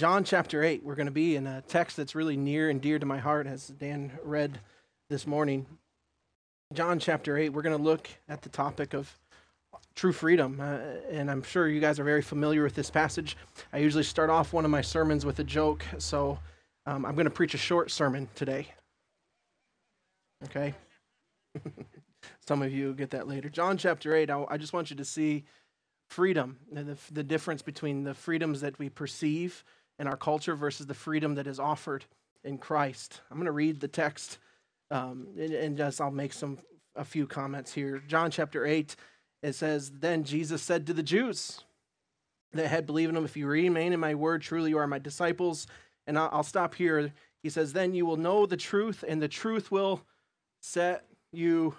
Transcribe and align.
John 0.00 0.24
chapter 0.24 0.64
8. 0.64 0.82
We're 0.82 0.94
going 0.94 1.08
to 1.08 1.12
be 1.12 1.36
in 1.36 1.46
a 1.46 1.60
text 1.60 1.98
that's 1.98 2.14
really 2.14 2.38
near 2.38 2.70
and 2.70 2.80
dear 2.80 2.98
to 2.98 3.04
my 3.04 3.18
heart, 3.18 3.46
as 3.46 3.66
Dan 3.66 4.10
read 4.24 4.58
this 5.10 5.26
morning. 5.26 5.66
John 6.72 6.98
chapter 6.98 7.36
8, 7.36 7.50
we're 7.50 7.60
going 7.60 7.76
to 7.76 7.84
look 7.84 8.08
at 8.26 8.40
the 8.40 8.48
topic 8.48 8.94
of 8.94 9.14
true 9.94 10.14
freedom. 10.14 10.58
Uh, 10.58 10.78
and 11.10 11.30
I'm 11.30 11.42
sure 11.42 11.68
you 11.68 11.82
guys 11.82 12.00
are 12.00 12.04
very 12.04 12.22
familiar 12.22 12.62
with 12.62 12.74
this 12.74 12.88
passage. 12.88 13.36
I 13.74 13.76
usually 13.76 14.02
start 14.02 14.30
off 14.30 14.54
one 14.54 14.64
of 14.64 14.70
my 14.70 14.80
sermons 14.80 15.26
with 15.26 15.38
a 15.38 15.44
joke, 15.44 15.84
so 15.98 16.38
um, 16.86 17.04
I'm 17.04 17.14
going 17.14 17.26
to 17.26 17.30
preach 17.30 17.52
a 17.52 17.58
short 17.58 17.90
sermon 17.90 18.26
today. 18.34 18.68
Okay? 20.44 20.72
Some 22.48 22.62
of 22.62 22.72
you 22.72 22.94
get 22.94 23.10
that 23.10 23.28
later. 23.28 23.50
John 23.50 23.76
chapter 23.76 24.16
8, 24.16 24.30
I, 24.30 24.46
I 24.48 24.56
just 24.56 24.72
want 24.72 24.88
you 24.88 24.96
to 24.96 25.04
see 25.04 25.44
freedom, 26.08 26.56
the, 26.72 26.96
the 27.12 27.22
difference 27.22 27.60
between 27.60 28.04
the 28.04 28.14
freedoms 28.14 28.62
that 28.62 28.78
we 28.78 28.88
perceive 28.88 29.62
in 30.00 30.08
our 30.08 30.16
culture 30.16 30.56
versus 30.56 30.86
the 30.86 30.94
freedom 30.94 31.34
that 31.36 31.46
is 31.46 31.60
offered 31.60 32.06
in 32.42 32.58
Christ. 32.58 33.20
I'm 33.30 33.36
going 33.36 33.44
to 33.44 33.52
read 33.52 33.78
the 33.78 33.86
text 33.86 34.38
um, 34.90 35.28
and, 35.38 35.52
and 35.52 35.76
just 35.76 36.00
I'll 36.00 36.10
make 36.10 36.32
some 36.32 36.58
a 36.96 37.04
few 37.04 37.26
comments 37.26 37.72
here. 37.72 38.02
John 38.08 38.30
chapter 38.30 38.66
8, 38.66 38.96
it 39.42 39.52
says, 39.54 39.90
Then 39.90 40.24
Jesus 40.24 40.62
said 40.62 40.86
to 40.86 40.94
the 40.94 41.02
Jews 41.02 41.60
that 42.52 42.66
had 42.66 42.86
believed 42.86 43.10
in 43.10 43.16
him, 43.16 43.24
If 43.24 43.36
you 43.36 43.46
remain 43.46 43.92
in 43.92 44.00
my 44.00 44.14
word, 44.14 44.42
truly 44.42 44.70
you 44.70 44.78
are 44.78 44.86
my 44.86 44.98
disciples. 44.98 45.66
And 46.06 46.18
I'll, 46.18 46.30
I'll 46.32 46.42
stop 46.42 46.74
here. 46.74 47.12
He 47.42 47.50
says, 47.50 47.72
Then 47.72 47.94
you 47.94 48.06
will 48.06 48.16
know 48.16 48.46
the 48.46 48.56
truth, 48.56 49.04
and 49.06 49.22
the 49.22 49.28
truth 49.28 49.70
will 49.70 50.02
set 50.60 51.04
you 51.30 51.74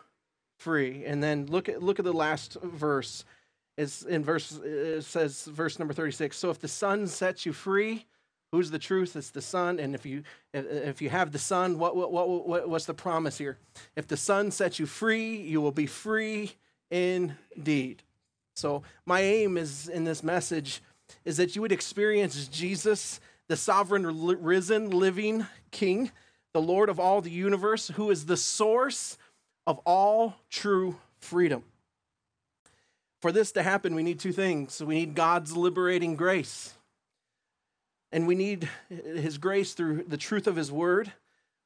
free. 0.58 1.04
And 1.06 1.22
then 1.22 1.48
look 1.48 1.68
at 1.68 1.84
look 1.84 2.00
at 2.00 2.06
the 2.06 2.14
last 2.14 2.58
verse. 2.62 3.26
It's 3.78 4.04
in 4.04 4.24
verse 4.24 4.52
it 4.52 5.04
says 5.04 5.46
verse 5.46 5.80
number 5.80 5.94
36. 5.94 6.38
So 6.38 6.50
if 6.50 6.60
the 6.60 6.68
Son 6.68 7.08
sets 7.08 7.46
you 7.46 7.54
free, 7.54 8.06
Who's 8.52 8.70
the 8.70 8.80
truth? 8.80 9.16
It's 9.16 9.30
the 9.30 9.42
Son. 9.42 9.80
And 9.80 9.96
if 9.96 10.06
you 10.06 10.24
if 10.54 11.02
you 11.02 11.10
have 11.10 11.32
the 11.32 11.40
Son, 11.40 11.80
what, 11.80 11.96
what, 11.96 12.12
what, 12.12 12.68
what's 12.68 12.86
the 12.86 12.94
promise 12.94 13.38
here? 13.38 13.58
If 13.96 14.08
the 14.08 14.18
Son 14.18 14.52
sets 14.52 14.78
you 14.78 14.86
free, 14.86 15.38
you 15.38 15.62
will 15.62 15.72
be 15.72 15.86
free 15.86 16.52
indeed. 16.90 18.04
So 18.58 18.84
my 19.06 19.22
aim 19.22 19.58
is 19.58 19.88
in 19.88 20.04
this 20.04 20.22
message 20.22 20.82
is 21.24 21.38
that 21.38 21.56
you 21.56 21.62
would 21.62 21.72
experience 21.72 22.48
Jesus, 22.48 23.22
the 23.48 23.56
sovereign, 23.56 24.06
risen, 24.06 24.90
living 24.90 25.46
King, 25.72 26.12
the 26.54 26.62
Lord 26.62 26.90
of 26.90 27.00
all 27.00 27.22
the 27.22 27.32
universe, 27.32 27.88
who 27.96 28.12
is 28.12 28.26
the 28.26 28.38
source 28.38 29.18
of 29.66 29.80
all 29.86 30.36
true 30.50 30.98
freedom. 31.20 31.64
For 33.22 33.32
this 33.32 33.52
to 33.54 33.64
happen, 33.64 33.96
we 33.96 34.04
need 34.04 34.20
two 34.20 34.34
things. 34.34 34.82
We 34.84 34.96
need 34.96 35.16
God's 35.16 35.56
liberating 35.56 36.16
grace 36.16 36.74
and 38.12 38.28
we 38.28 38.36
need 38.36 38.70
His 38.90 39.38
grace 39.38 39.74
through 39.74 40.04
the 40.08 40.18
truth 40.18 40.48
of 40.48 40.56
His 40.56 40.72
word, 40.72 41.14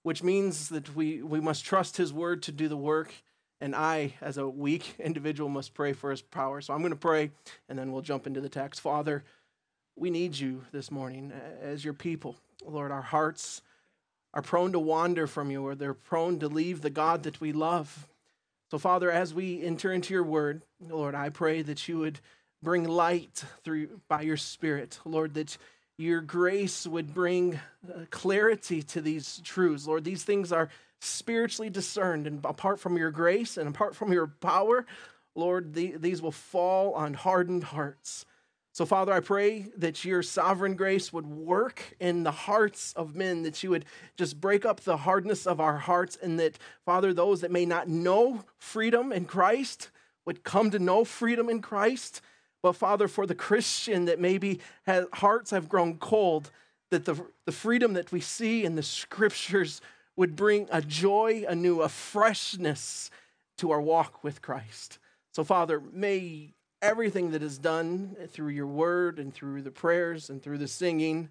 which 0.04 0.24
means 0.24 0.70
that 0.70 0.96
we, 0.96 1.22
we 1.22 1.40
must 1.40 1.66
trust 1.66 1.98
His 1.98 2.14
word 2.14 2.44
to 2.44 2.52
do 2.52 2.68
the 2.68 2.78
work. 2.78 3.14
And 3.62 3.76
I, 3.76 4.14
as 4.22 4.38
a 4.38 4.48
weak 4.48 4.96
individual, 5.00 5.50
must 5.50 5.74
pray 5.74 5.94
for 5.94 6.12
His 6.12 6.22
power. 6.22 6.62
So 6.62 6.74
I'm 6.74 6.82
going 6.82 6.92
to 6.92 6.98
pray, 6.98 7.32
and 7.68 7.78
then 7.78 7.92
we'll 7.92 8.02
jump 8.02 8.28
into 8.28 8.42
the 8.42 8.50
text. 8.50 8.82
Father, 8.82 9.24
we 9.96 10.10
need 10.10 10.38
you 10.38 10.66
this 10.72 10.92
morning 10.92 11.32
as 11.62 11.84
your 11.84 11.94
people. 11.94 12.36
Lord, 12.66 12.92
our 12.92 13.02
hearts 13.02 13.62
are 14.34 14.42
prone 14.42 14.74
to 14.74 14.80
wander 14.80 15.28
from 15.28 15.50
you, 15.50 15.66
or 15.66 15.76
they're 15.76 15.94
prone 15.94 16.40
to 16.40 16.48
leave 16.48 16.82
the 16.82 16.90
God 16.90 17.24
that 17.24 17.40
we 17.40 17.54
love. 17.54 18.08
So, 18.76 18.80
Father, 18.80 19.10
as 19.10 19.34
we 19.34 19.64
enter 19.64 19.94
into 19.94 20.14
your 20.14 20.26
word, 20.26 20.62
Lord, 20.82 21.16
I 21.16 21.30
pray 21.30 21.62
that 21.62 21.88
you 21.88 22.00
would 22.00 22.20
bring 22.62 22.84
light 22.84 23.42
through 23.64 24.02
by 24.10 24.24
your 24.24 24.36
Spirit. 24.36 25.00
Lord, 25.06 25.36
that 25.36 25.58
your 25.98 26.20
grace 26.20 26.86
would 26.86 27.14
bring 27.14 27.58
uh, 27.88 28.00
clarity 28.10 28.84
to 28.84 29.00
these 29.00 29.40
truths. 29.46 29.88
Lord, 29.88 30.04
these 30.04 30.26
things 30.26 30.52
are 30.52 30.68
spiritually 31.00 31.70
discerned, 31.70 32.28
and 32.28 32.44
apart 32.44 32.82
from 32.82 32.98
your 32.98 33.12
grace 33.12 33.56
and 33.56 33.70
apart 33.70 33.96
from 33.96 34.12
your 34.12 34.28
power, 34.28 34.86
Lord, 35.36 35.74
the, 35.74 35.96
these 35.96 36.22
will 36.22 36.34
fall 36.34 36.96
on 36.96 37.14
hardened 37.14 37.64
hearts. 37.64 38.26
So, 38.76 38.86
Father, 38.86 39.14
I 39.14 39.22
pray 39.22 39.68
that 39.78 40.04
your 40.04 40.22
sovereign 40.22 40.76
grace 40.76 41.14
would 41.14 41.26
work 41.26 41.96
in 42.00 42.24
the 42.24 42.32
hearts 42.32 42.92
of 42.94 43.16
men, 43.16 43.44
that 43.44 43.64
you 43.64 43.70
would 43.70 43.86
just 44.18 44.42
break 44.42 44.66
up 44.66 44.82
the 44.82 44.98
hardness 44.98 45.48
of 45.48 45.62
our 45.62 45.78
hearts, 45.78 46.18
and 46.22 46.38
that, 46.42 46.60
Father, 46.84 47.14
those 47.14 47.40
that 47.40 47.52
may 47.52 47.66
not 47.66 47.88
know 47.88 48.44
freedom 48.58 49.14
in 49.14 49.26
Christ 49.26 49.92
would 50.26 50.44
come 50.44 50.72
to 50.72 50.80
know 50.80 51.06
freedom 51.06 51.50
in 51.50 51.62
Christ 51.62 52.22
but 52.66 52.76
Father, 52.76 53.08
for 53.08 53.28
the 53.28 53.36
Christian 53.36 54.06
that 54.06 54.20
maybe 54.20 54.60
has, 54.88 55.06
hearts 55.14 55.52
have 55.52 55.70
grown 55.70 56.00
cold, 56.00 56.50
that 56.90 57.06
the, 57.06 57.24
the 57.46 57.52
freedom 57.52 57.94
that 57.94 58.12
we 58.12 58.20
see 58.20 58.66
in 58.66 58.74
the 58.74 58.82
scriptures 58.82 59.82
would 60.16 60.36
bring 60.36 60.68
a 60.72 60.82
joy 60.82 61.46
anew, 61.48 61.82
a 61.84 61.90
freshness 61.90 63.12
to 63.60 63.70
our 63.70 63.80
walk 63.80 64.24
with 64.24 64.42
Christ. 64.42 64.98
So, 65.32 65.44
Father, 65.44 65.80
may 65.94 66.56
everything 66.82 67.32
that 67.32 67.44
is 67.44 67.58
done 67.58 68.16
through 68.30 68.50
your 68.50 68.68
word 68.68 69.20
and 69.20 69.34
through 69.34 69.62
the 69.62 69.72
prayers 69.72 70.30
and 70.30 70.42
through 70.42 70.58
the 70.58 70.68
singing, 70.68 71.30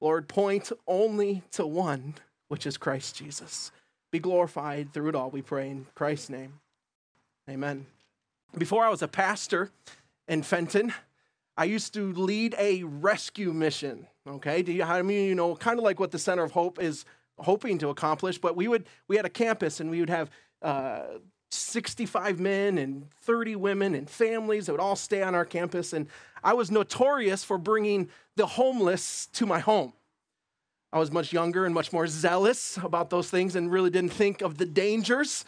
Lord, 0.00 0.28
point 0.28 0.72
only 0.86 1.42
to 1.52 1.66
one, 1.66 2.14
which 2.48 2.66
is 2.66 2.76
Christ 2.76 3.16
Jesus. 3.16 3.72
Be 4.12 4.18
glorified 4.18 4.92
through 4.92 5.08
it 5.08 5.14
all, 5.14 5.30
we 5.30 5.42
pray 5.42 5.70
in 5.70 5.86
Christ's 5.94 6.30
name. 6.30 6.60
Amen. 7.48 7.86
Before 8.56 8.84
I 8.84 8.88
was 8.88 9.02
a 9.02 9.08
pastor, 9.08 9.70
in 10.28 10.42
Fenton, 10.42 10.92
I 11.56 11.64
used 11.64 11.94
to 11.94 12.12
lead 12.12 12.54
a 12.58 12.82
rescue 12.84 13.52
mission. 13.52 14.06
Okay, 14.26 14.62
do 14.62 14.72
you, 14.72 14.82
I 14.82 15.02
mean, 15.02 15.28
you 15.28 15.34
know, 15.34 15.54
kind 15.54 15.78
of 15.78 15.84
like 15.84 16.00
what 16.00 16.10
the 16.10 16.18
Center 16.18 16.42
of 16.42 16.52
Hope 16.52 16.80
is 16.80 17.04
hoping 17.38 17.78
to 17.78 17.88
accomplish. 17.88 18.38
But 18.38 18.56
we 18.56 18.68
would, 18.68 18.86
we 19.08 19.16
had 19.16 19.26
a 19.26 19.30
campus, 19.30 19.80
and 19.80 19.90
we 19.90 20.00
would 20.00 20.10
have 20.10 20.30
uh, 20.62 21.02
65 21.54 22.40
men 22.40 22.78
and 22.78 23.10
30 23.22 23.56
women 23.56 23.94
and 23.94 24.08
families 24.08 24.66
that 24.66 24.72
would 24.72 24.80
all 24.80 24.96
stay 24.96 25.22
on 25.22 25.34
our 25.34 25.44
campus. 25.44 25.92
And 25.92 26.06
I 26.42 26.54
was 26.54 26.70
notorious 26.70 27.44
for 27.44 27.58
bringing 27.58 28.08
the 28.36 28.46
homeless 28.46 29.26
to 29.34 29.46
my 29.46 29.60
home. 29.60 29.92
I 30.92 30.98
was 30.98 31.10
much 31.10 31.32
younger 31.32 31.64
and 31.64 31.74
much 31.74 31.92
more 31.92 32.06
zealous 32.06 32.78
about 32.82 33.10
those 33.10 33.28
things, 33.28 33.56
and 33.56 33.70
really 33.70 33.90
didn't 33.90 34.12
think 34.12 34.42
of 34.42 34.58
the 34.58 34.66
dangers 34.66 35.44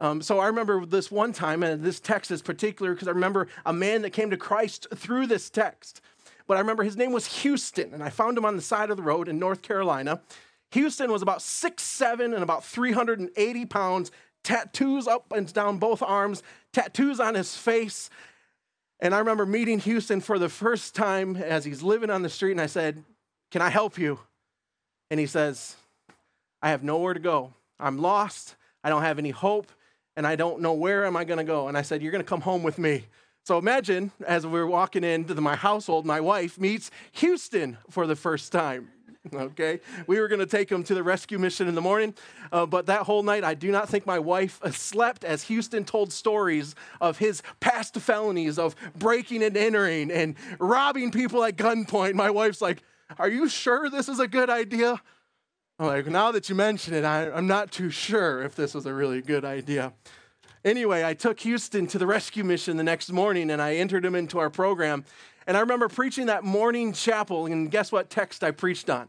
um, 0.00 0.20
so 0.20 0.38
I 0.40 0.46
remember 0.46 0.84
this 0.84 1.10
one 1.10 1.32
time, 1.32 1.62
and 1.62 1.82
this 1.82 2.00
text 2.00 2.30
is 2.30 2.42
particular 2.42 2.92
because 2.92 3.08
I 3.08 3.12
remember 3.12 3.48
a 3.64 3.72
man 3.72 4.02
that 4.02 4.10
came 4.10 4.30
to 4.30 4.36
Christ 4.36 4.86
through 4.94 5.26
this 5.26 5.48
text. 5.48 6.02
But 6.46 6.58
I 6.58 6.60
remember 6.60 6.82
his 6.82 6.96
name 6.96 7.12
was 7.12 7.42
Houston, 7.42 7.94
and 7.94 8.02
I 8.02 8.10
found 8.10 8.36
him 8.36 8.44
on 8.44 8.56
the 8.56 8.62
side 8.62 8.90
of 8.90 8.96
the 8.96 9.02
road 9.02 9.28
in 9.28 9.38
North 9.38 9.62
Carolina. 9.62 10.20
Houston 10.72 11.10
was 11.10 11.22
about 11.22 11.40
six 11.40 11.82
seven 11.82 12.34
and 12.34 12.42
about 12.42 12.64
380 12.64 13.66
pounds, 13.66 14.10
tattoos 14.46 15.06
up 15.06 15.32
and 15.32 15.52
down 15.52 15.78
both 15.78 16.02
arms, 16.02 16.42
tattoos 16.72 17.20
on 17.20 17.34
his 17.34 17.56
face. 17.56 18.08
And 19.00 19.14
I 19.14 19.18
remember 19.18 19.44
meeting 19.44 19.80
Houston 19.80 20.20
for 20.20 20.38
the 20.38 20.48
first 20.48 20.94
time 20.94 21.36
as 21.36 21.64
he's 21.64 21.82
living 21.82 22.10
on 22.10 22.22
the 22.22 22.30
street, 22.30 22.52
and 22.52 22.60
I 22.60 22.66
said, 22.66 23.04
Can 23.50 23.60
I 23.60 23.68
help 23.68 23.98
you? 23.98 24.20
And 25.10 25.20
he 25.20 25.26
says, 25.26 25.76
I 26.62 26.70
have 26.70 26.82
nowhere 26.82 27.12
to 27.12 27.20
go. 27.20 27.52
I'm 27.78 27.98
lost. 27.98 28.56
I 28.82 28.88
don't 28.88 29.02
have 29.02 29.18
any 29.18 29.30
hope 29.30 29.70
and 30.16 30.26
I 30.26 30.34
don't 30.34 30.60
know 30.60 30.72
where 30.72 31.04
am 31.04 31.16
I 31.16 31.24
going 31.24 31.38
to 31.38 31.44
go. 31.44 31.68
And 31.68 31.76
I 31.76 31.82
said, 31.82 32.02
You're 32.02 32.12
going 32.12 32.24
to 32.24 32.28
come 32.28 32.40
home 32.40 32.62
with 32.62 32.78
me. 32.78 33.04
So 33.44 33.58
imagine 33.58 34.10
as 34.26 34.46
we 34.46 34.58
are 34.58 34.66
walking 34.66 35.04
into 35.04 35.40
my 35.40 35.54
household, 35.54 36.04
my 36.04 36.20
wife 36.20 36.58
meets 36.58 36.90
Houston 37.12 37.78
for 37.90 38.06
the 38.06 38.16
first 38.16 38.50
time. 38.50 38.90
Okay, 39.36 39.80
we 40.06 40.20
were 40.20 40.28
going 40.28 40.40
to 40.40 40.46
take 40.46 40.70
him 40.70 40.82
to 40.84 40.94
the 40.94 41.02
rescue 41.02 41.38
mission 41.38 41.68
in 41.68 41.74
the 41.74 41.80
morning, 41.80 42.14
uh, 42.52 42.66
but 42.66 42.86
that 42.86 43.02
whole 43.02 43.22
night, 43.22 43.44
I 43.44 43.54
do 43.54 43.70
not 43.70 43.88
think 43.88 44.06
my 44.06 44.18
wife 44.18 44.60
slept 44.72 45.24
as 45.24 45.44
Houston 45.44 45.84
told 45.84 46.12
stories 46.12 46.74
of 47.00 47.18
his 47.18 47.42
past 47.60 47.96
felonies 47.96 48.58
of 48.58 48.74
breaking 48.96 49.42
and 49.42 49.56
entering 49.56 50.10
and 50.10 50.34
robbing 50.58 51.10
people 51.10 51.44
at 51.44 51.56
gunpoint. 51.56 52.14
My 52.14 52.30
wife's 52.30 52.60
like, 52.60 52.82
Are 53.18 53.28
you 53.28 53.48
sure 53.48 53.90
this 53.90 54.08
is 54.08 54.20
a 54.20 54.28
good 54.28 54.50
idea? 54.50 55.00
I'm 55.78 55.86
like, 55.86 56.06
now 56.06 56.32
that 56.32 56.48
you 56.48 56.54
mention 56.54 56.94
it, 56.94 57.04
I, 57.04 57.30
I'm 57.30 57.46
not 57.46 57.70
too 57.70 57.90
sure 57.90 58.42
if 58.42 58.54
this 58.54 58.74
was 58.74 58.86
a 58.86 58.94
really 58.94 59.20
good 59.20 59.44
idea. 59.44 59.92
Anyway, 60.64 61.04
I 61.04 61.14
took 61.14 61.40
Houston 61.40 61.86
to 61.88 61.98
the 61.98 62.06
rescue 62.06 62.44
mission 62.44 62.76
the 62.76 62.82
next 62.82 63.12
morning 63.12 63.50
and 63.50 63.60
I 63.60 63.76
entered 63.76 64.04
him 64.04 64.14
into 64.14 64.38
our 64.38 64.50
program. 64.50 65.04
And 65.46 65.56
I 65.56 65.60
remember 65.60 65.88
preaching 65.88 66.26
that 66.26 66.42
morning 66.42 66.92
chapel, 66.92 67.46
and 67.46 67.70
guess 67.70 67.92
what 67.92 68.10
text 68.10 68.42
I 68.42 68.50
preached 68.50 68.90
on? 68.90 69.08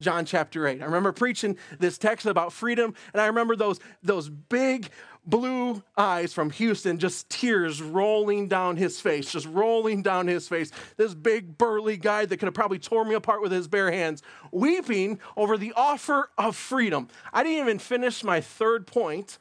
John 0.00 0.24
chapter 0.24 0.66
8. 0.66 0.82
I 0.82 0.84
remember 0.84 1.12
preaching 1.12 1.56
this 1.78 1.98
text 1.98 2.26
about 2.26 2.52
freedom, 2.52 2.94
and 3.12 3.20
I 3.20 3.26
remember 3.26 3.56
those, 3.56 3.78
those 4.02 4.28
big 4.28 4.90
blue 5.24 5.82
eyes 5.96 6.34
from 6.34 6.50
Houston, 6.50 6.98
just 6.98 7.30
tears 7.30 7.80
rolling 7.80 8.48
down 8.48 8.76
his 8.76 9.00
face, 9.00 9.32
just 9.32 9.46
rolling 9.46 10.02
down 10.02 10.26
his 10.26 10.48
face. 10.48 10.70
This 10.96 11.14
big 11.14 11.56
burly 11.56 11.96
guy 11.96 12.26
that 12.26 12.36
could 12.36 12.46
have 12.46 12.54
probably 12.54 12.78
tore 12.78 13.04
me 13.04 13.14
apart 13.14 13.40
with 13.40 13.52
his 13.52 13.68
bare 13.68 13.90
hands, 13.90 14.22
weeping 14.52 15.20
over 15.36 15.56
the 15.56 15.72
offer 15.76 16.30
of 16.36 16.56
freedom. 16.56 17.08
I 17.32 17.42
didn't 17.42 17.60
even 17.60 17.78
finish 17.78 18.22
my 18.22 18.40
third 18.40 18.86
point. 18.86 19.38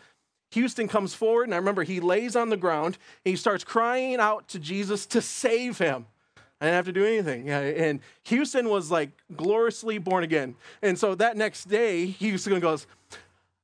Houston 0.51 0.87
comes 0.87 1.15
forward, 1.15 1.45
and 1.45 1.53
I 1.53 1.57
remember 1.57 1.83
he 1.83 1.99
lays 1.99 2.35
on 2.35 2.49
the 2.49 2.57
ground 2.57 2.97
and 3.25 3.31
he 3.31 3.35
starts 3.35 3.63
crying 3.63 4.17
out 4.17 4.47
to 4.49 4.59
Jesus 4.59 5.05
to 5.07 5.21
save 5.21 5.79
him. 5.79 6.05
I 6.63 6.67
didn't 6.67 6.75
have 6.77 6.85
to 6.85 6.93
do 6.93 7.05
anything. 7.05 7.49
And 7.49 7.99
Houston 8.23 8.69
was 8.69 8.89
like 8.89 9.09
gloriously 9.35 9.97
born 9.97 10.23
again. 10.23 10.55
And 10.81 10.97
so 10.97 11.13
that 11.15 11.35
next 11.35 11.65
day, 11.65 12.05
Houston 12.05 12.57
goes, 12.61 12.87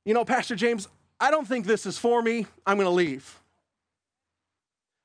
You 0.04 0.12
know, 0.12 0.22
Pastor 0.22 0.54
James, 0.54 0.86
I 1.18 1.30
don't 1.30 1.48
think 1.48 1.64
this 1.64 1.86
is 1.86 1.96
for 1.96 2.20
me. 2.20 2.46
I'm 2.66 2.76
going 2.76 2.84
to 2.84 2.90
leave. 2.90 3.40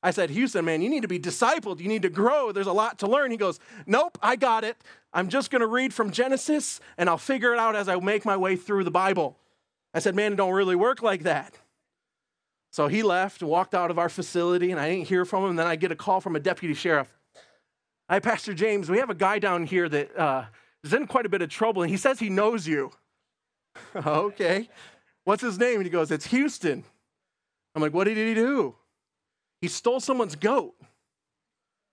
I 0.03 0.11
said, 0.11 0.29
Houston, 0.29 0.65
man, 0.65 0.81
you 0.81 0.89
need 0.89 1.03
to 1.03 1.07
be 1.07 1.19
discipled. 1.19 1.79
You 1.79 1.87
need 1.87 2.01
to 2.01 2.09
grow. 2.09 2.51
There's 2.51 2.67
a 2.67 2.73
lot 2.73 2.99
to 2.99 3.07
learn. 3.07 3.31
He 3.31 3.37
goes, 3.37 3.61
Nope, 3.85 4.17
I 4.21 4.35
got 4.35 4.65
it. 4.65 4.75
I'm 5.13 5.29
just 5.29 5.49
going 5.49 5.61
to 5.61 5.67
read 5.67 5.93
from 5.93 6.11
Genesis 6.11 6.81
and 6.97 7.09
I'll 7.09 7.17
figure 7.17 7.53
it 7.53 7.59
out 7.59 7.77
as 7.77 7.87
I 7.87 7.95
make 7.95 8.25
my 8.25 8.35
way 8.35 8.57
through 8.57 8.83
the 8.83 8.91
Bible. 8.91 9.37
I 9.93 9.99
said, 9.99 10.15
Man, 10.15 10.33
it 10.33 10.35
don't 10.35 10.51
really 10.51 10.75
work 10.75 11.01
like 11.01 11.23
that. 11.23 11.57
So 12.71 12.89
he 12.89 13.03
left, 13.03 13.41
walked 13.41 13.73
out 13.73 13.89
of 13.89 13.97
our 13.97 14.09
facility, 14.09 14.71
and 14.71 14.81
I 14.81 14.89
didn't 14.89 15.07
hear 15.07 15.23
from 15.23 15.45
him. 15.45 15.51
And 15.51 15.59
then 15.59 15.67
I 15.67 15.77
get 15.77 15.93
a 15.93 15.95
call 15.95 16.19
from 16.19 16.35
a 16.35 16.41
deputy 16.41 16.73
sheriff. 16.73 17.07
Hi, 18.07 18.19
Pastor 18.19 18.53
James, 18.53 18.87
we 18.87 18.99
have 18.99 19.09
a 19.09 19.15
guy 19.15 19.39
down 19.39 19.65
here 19.65 19.89
that 19.89 20.15
uh, 20.15 20.45
is 20.83 20.93
in 20.93 21.07
quite 21.07 21.25
a 21.25 21.29
bit 21.29 21.41
of 21.41 21.49
trouble, 21.49 21.81
and 21.81 21.89
he 21.89 21.97
says 21.97 22.19
he 22.19 22.29
knows 22.29 22.67
you. 22.67 22.91
okay. 23.95 24.69
What's 25.23 25.41
his 25.41 25.57
name? 25.57 25.77
And 25.77 25.85
he 25.85 25.89
goes, 25.89 26.11
It's 26.11 26.27
Houston. 26.27 26.83
I'm 27.73 27.81
like, 27.81 27.93
What 27.93 28.03
did 28.03 28.15
he 28.15 28.35
do? 28.35 28.75
He 29.59 29.67
stole 29.67 29.99
someone's 29.99 30.35
goat. 30.35 30.75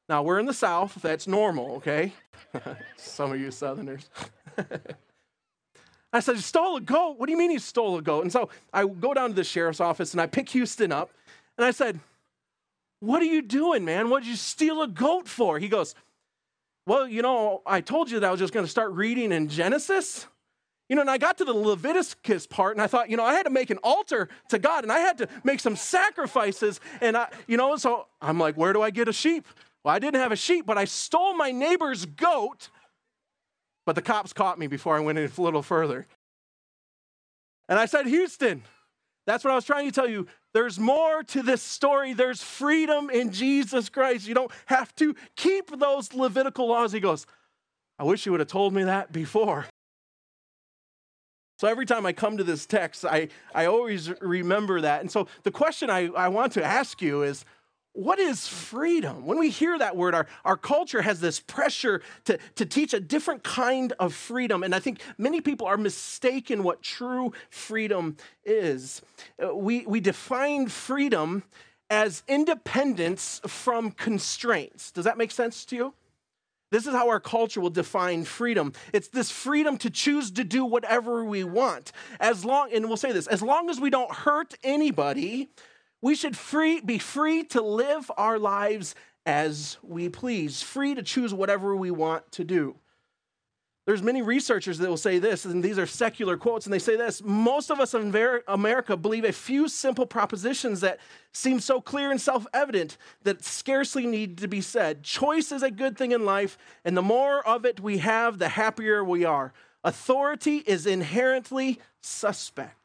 Now, 0.06 0.22
we're 0.22 0.38
in 0.38 0.44
the 0.44 0.52
South. 0.52 0.98
That's 1.00 1.26
normal, 1.26 1.76
okay? 1.76 2.12
Some 2.96 3.32
of 3.32 3.40
you 3.40 3.50
Southerners. 3.50 4.10
I 6.12 6.20
said, 6.20 6.38
stole 6.40 6.76
a 6.76 6.80
goat? 6.82 7.18
What 7.18 7.26
do 7.26 7.32
you 7.32 7.38
mean 7.38 7.50
he 7.50 7.58
stole 7.58 7.96
a 7.96 8.02
goat? 8.02 8.20
And 8.20 8.30
so 8.30 8.50
I 8.74 8.84
go 8.84 9.14
down 9.14 9.30
to 9.30 9.34
the 9.34 9.44
sheriff's 9.44 9.80
office 9.80 10.12
and 10.12 10.20
I 10.20 10.26
pick 10.26 10.50
Houston 10.50 10.92
up 10.92 11.10
and 11.56 11.64
I 11.64 11.70
said, 11.70 11.98
What 13.02 13.20
are 13.20 13.24
you 13.24 13.42
doing, 13.42 13.84
man? 13.84 14.10
What 14.10 14.22
did 14.22 14.28
you 14.28 14.36
steal 14.36 14.80
a 14.80 14.86
goat 14.86 15.26
for? 15.26 15.58
He 15.58 15.68
goes, 15.68 15.96
Well, 16.86 17.08
you 17.08 17.20
know, 17.20 17.60
I 17.66 17.80
told 17.80 18.08
you 18.08 18.20
that 18.20 18.28
I 18.28 18.30
was 18.30 18.38
just 18.38 18.52
going 18.52 18.64
to 18.64 18.70
start 18.70 18.92
reading 18.92 19.32
in 19.32 19.48
Genesis. 19.48 20.28
You 20.88 20.94
know, 20.94 21.00
and 21.00 21.10
I 21.10 21.18
got 21.18 21.36
to 21.38 21.44
the 21.44 21.52
Leviticus 21.52 22.46
part 22.46 22.76
and 22.76 22.80
I 22.80 22.86
thought, 22.86 23.10
you 23.10 23.16
know, 23.16 23.24
I 23.24 23.32
had 23.34 23.42
to 23.42 23.50
make 23.50 23.70
an 23.70 23.78
altar 23.82 24.28
to 24.50 24.58
God 24.60 24.84
and 24.84 24.92
I 24.92 25.00
had 25.00 25.18
to 25.18 25.28
make 25.42 25.58
some 25.58 25.74
sacrifices. 25.74 26.78
And 27.00 27.16
I, 27.16 27.28
you 27.48 27.56
know, 27.56 27.74
so 27.74 28.06
I'm 28.20 28.38
like, 28.38 28.56
where 28.56 28.72
do 28.72 28.82
I 28.82 28.90
get 28.90 29.08
a 29.08 29.12
sheep? 29.12 29.48
Well, 29.82 29.92
I 29.92 29.98
didn't 29.98 30.20
have 30.20 30.30
a 30.30 30.36
sheep, 30.36 30.64
but 30.64 30.78
I 30.78 30.84
stole 30.84 31.34
my 31.34 31.50
neighbor's 31.50 32.06
goat. 32.06 32.68
But 33.84 33.96
the 33.96 34.02
cops 34.02 34.32
caught 34.32 34.60
me 34.60 34.68
before 34.68 34.96
I 34.96 35.00
went 35.00 35.18
a 35.18 35.28
little 35.42 35.62
further. 35.62 36.06
And 37.68 37.80
I 37.80 37.86
said, 37.86 38.06
Houston, 38.06 38.62
that's 39.26 39.42
what 39.42 39.50
I 39.50 39.56
was 39.56 39.64
trying 39.64 39.86
to 39.86 39.92
tell 39.92 40.08
you. 40.08 40.28
There's 40.54 40.78
more 40.78 41.22
to 41.24 41.42
this 41.42 41.62
story. 41.62 42.12
There's 42.12 42.42
freedom 42.42 43.08
in 43.08 43.32
Jesus 43.32 43.88
Christ. 43.88 44.28
You 44.28 44.34
don't 44.34 44.50
have 44.66 44.94
to 44.96 45.14
keep 45.34 45.78
those 45.78 46.12
Levitical 46.12 46.68
laws. 46.68 46.92
He 46.92 47.00
goes, 47.00 47.26
I 47.98 48.04
wish 48.04 48.26
you 48.26 48.32
would 48.32 48.40
have 48.40 48.48
told 48.48 48.74
me 48.74 48.84
that 48.84 49.12
before. 49.12 49.66
So 51.58 51.68
every 51.68 51.86
time 51.86 52.04
I 52.04 52.12
come 52.12 52.36
to 52.38 52.44
this 52.44 52.66
text, 52.66 53.04
I, 53.04 53.28
I 53.54 53.66
always 53.66 54.10
remember 54.20 54.80
that. 54.80 55.00
And 55.00 55.10
so 55.10 55.28
the 55.44 55.52
question 55.52 55.90
I, 55.90 56.08
I 56.08 56.28
want 56.28 56.52
to 56.54 56.64
ask 56.64 57.00
you 57.00 57.22
is 57.22 57.44
what 57.94 58.18
is 58.18 58.48
freedom? 58.48 59.26
When 59.26 59.38
we 59.38 59.50
hear 59.50 59.78
that 59.78 59.96
word, 59.96 60.14
our, 60.14 60.26
our 60.44 60.56
culture 60.56 61.02
has 61.02 61.20
this 61.20 61.40
pressure 61.40 62.00
to, 62.24 62.38
to 62.56 62.64
teach 62.64 62.94
a 62.94 63.00
different 63.00 63.42
kind 63.42 63.92
of 63.98 64.14
freedom. 64.14 64.62
And 64.62 64.74
I 64.74 64.78
think 64.78 65.00
many 65.18 65.40
people 65.40 65.66
are 65.66 65.76
mistaken 65.76 66.62
what 66.62 66.82
true 66.82 67.32
freedom 67.50 68.16
is. 68.44 69.02
Uh, 69.42 69.54
we, 69.54 69.84
we 69.86 70.00
define 70.00 70.68
freedom 70.68 71.42
as 71.90 72.22
independence 72.26 73.42
from 73.46 73.90
constraints. 73.90 74.90
Does 74.90 75.04
that 75.04 75.18
make 75.18 75.30
sense 75.30 75.66
to 75.66 75.76
you? 75.76 75.94
This 76.70 76.86
is 76.86 76.94
how 76.94 77.10
our 77.10 77.20
culture 77.20 77.60
will 77.60 77.68
define 77.68 78.24
freedom. 78.24 78.72
It's 78.94 79.08
this 79.08 79.30
freedom 79.30 79.76
to 79.76 79.90
choose 79.90 80.30
to 80.30 80.44
do 80.44 80.64
whatever 80.64 81.22
we 81.22 81.44
want. 81.44 81.92
As 82.18 82.46
long, 82.46 82.72
and 82.72 82.88
we'll 82.88 82.96
say 82.96 83.12
this, 83.12 83.26
as 83.26 83.42
long 83.42 83.68
as 83.68 83.78
we 83.78 83.90
don't 83.90 84.10
hurt 84.10 84.54
anybody, 84.64 85.50
we 86.02 86.16
should 86.16 86.36
free, 86.36 86.80
be 86.80 86.98
free 86.98 87.44
to 87.44 87.62
live 87.62 88.10
our 88.16 88.38
lives 88.38 88.94
as 89.24 89.78
we 89.82 90.08
please, 90.08 90.60
free 90.60 90.94
to 90.94 91.02
choose 91.02 91.32
whatever 91.32 91.76
we 91.76 91.92
want 91.92 92.30
to 92.32 92.44
do. 92.44 92.74
There's 93.84 94.02
many 94.02 94.22
researchers 94.22 94.78
that 94.78 94.88
will 94.88 94.96
say 94.96 95.18
this, 95.18 95.44
and 95.44 95.62
these 95.62 95.78
are 95.78 95.86
secular 95.86 96.36
quotes, 96.36 96.66
and 96.66 96.72
they 96.72 96.78
say 96.78 96.96
this 96.96 97.22
most 97.24 97.70
of 97.70 97.80
us 97.80 97.94
in 97.94 98.14
America 98.46 98.96
believe 98.96 99.24
a 99.24 99.32
few 99.32 99.68
simple 99.68 100.06
propositions 100.06 100.80
that 100.82 101.00
seem 101.32 101.58
so 101.58 101.80
clear 101.80 102.10
and 102.10 102.20
self 102.20 102.46
evident 102.54 102.96
that 103.22 103.44
scarcely 103.44 104.06
need 104.06 104.38
to 104.38 104.46
be 104.46 104.60
said. 104.60 105.02
Choice 105.02 105.50
is 105.50 105.64
a 105.64 105.70
good 105.70 105.96
thing 105.96 106.12
in 106.12 106.24
life, 106.24 106.58
and 106.84 106.96
the 106.96 107.02
more 107.02 107.46
of 107.46 107.64
it 107.64 107.80
we 107.80 107.98
have, 107.98 108.38
the 108.38 108.50
happier 108.50 109.02
we 109.02 109.24
are. 109.24 109.52
Authority 109.82 110.58
is 110.58 110.86
inherently 110.86 111.80
suspect. 112.00 112.81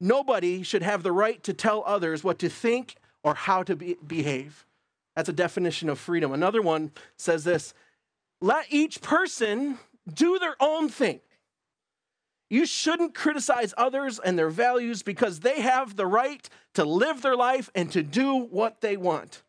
Nobody 0.00 0.62
should 0.62 0.82
have 0.82 1.02
the 1.02 1.12
right 1.12 1.42
to 1.44 1.52
tell 1.52 1.82
others 1.86 2.22
what 2.22 2.38
to 2.40 2.48
think 2.48 2.96
or 3.22 3.34
how 3.34 3.62
to 3.62 3.74
be- 3.76 3.96
behave. 4.06 4.66
That's 5.14 5.28
a 5.28 5.32
definition 5.32 5.88
of 5.88 5.98
freedom. 5.98 6.32
Another 6.32 6.60
one 6.60 6.92
says 7.16 7.44
this 7.44 7.74
let 8.40 8.66
each 8.70 9.00
person 9.00 9.78
do 10.12 10.38
their 10.38 10.56
own 10.60 10.88
thing. 10.88 11.20
You 12.48 12.66
shouldn't 12.66 13.14
criticize 13.14 13.74
others 13.76 14.18
and 14.18 14.38
their 14.38 14.50
values 14.50 15.02
because 15.02 15.40
they 15.40 15.60
have 15.62 15.96
the 15.96 16.06
right 16.06 16.48
to 16.74 16.84
live 16.84 17.22
their 17.22 17.34
life 17.34 17.70
and 17.74 17.90
to 17.92 18.02
do 18.02 18.36
what 18.36 18.80
they 18.82 18.96
want. 18.96 19.42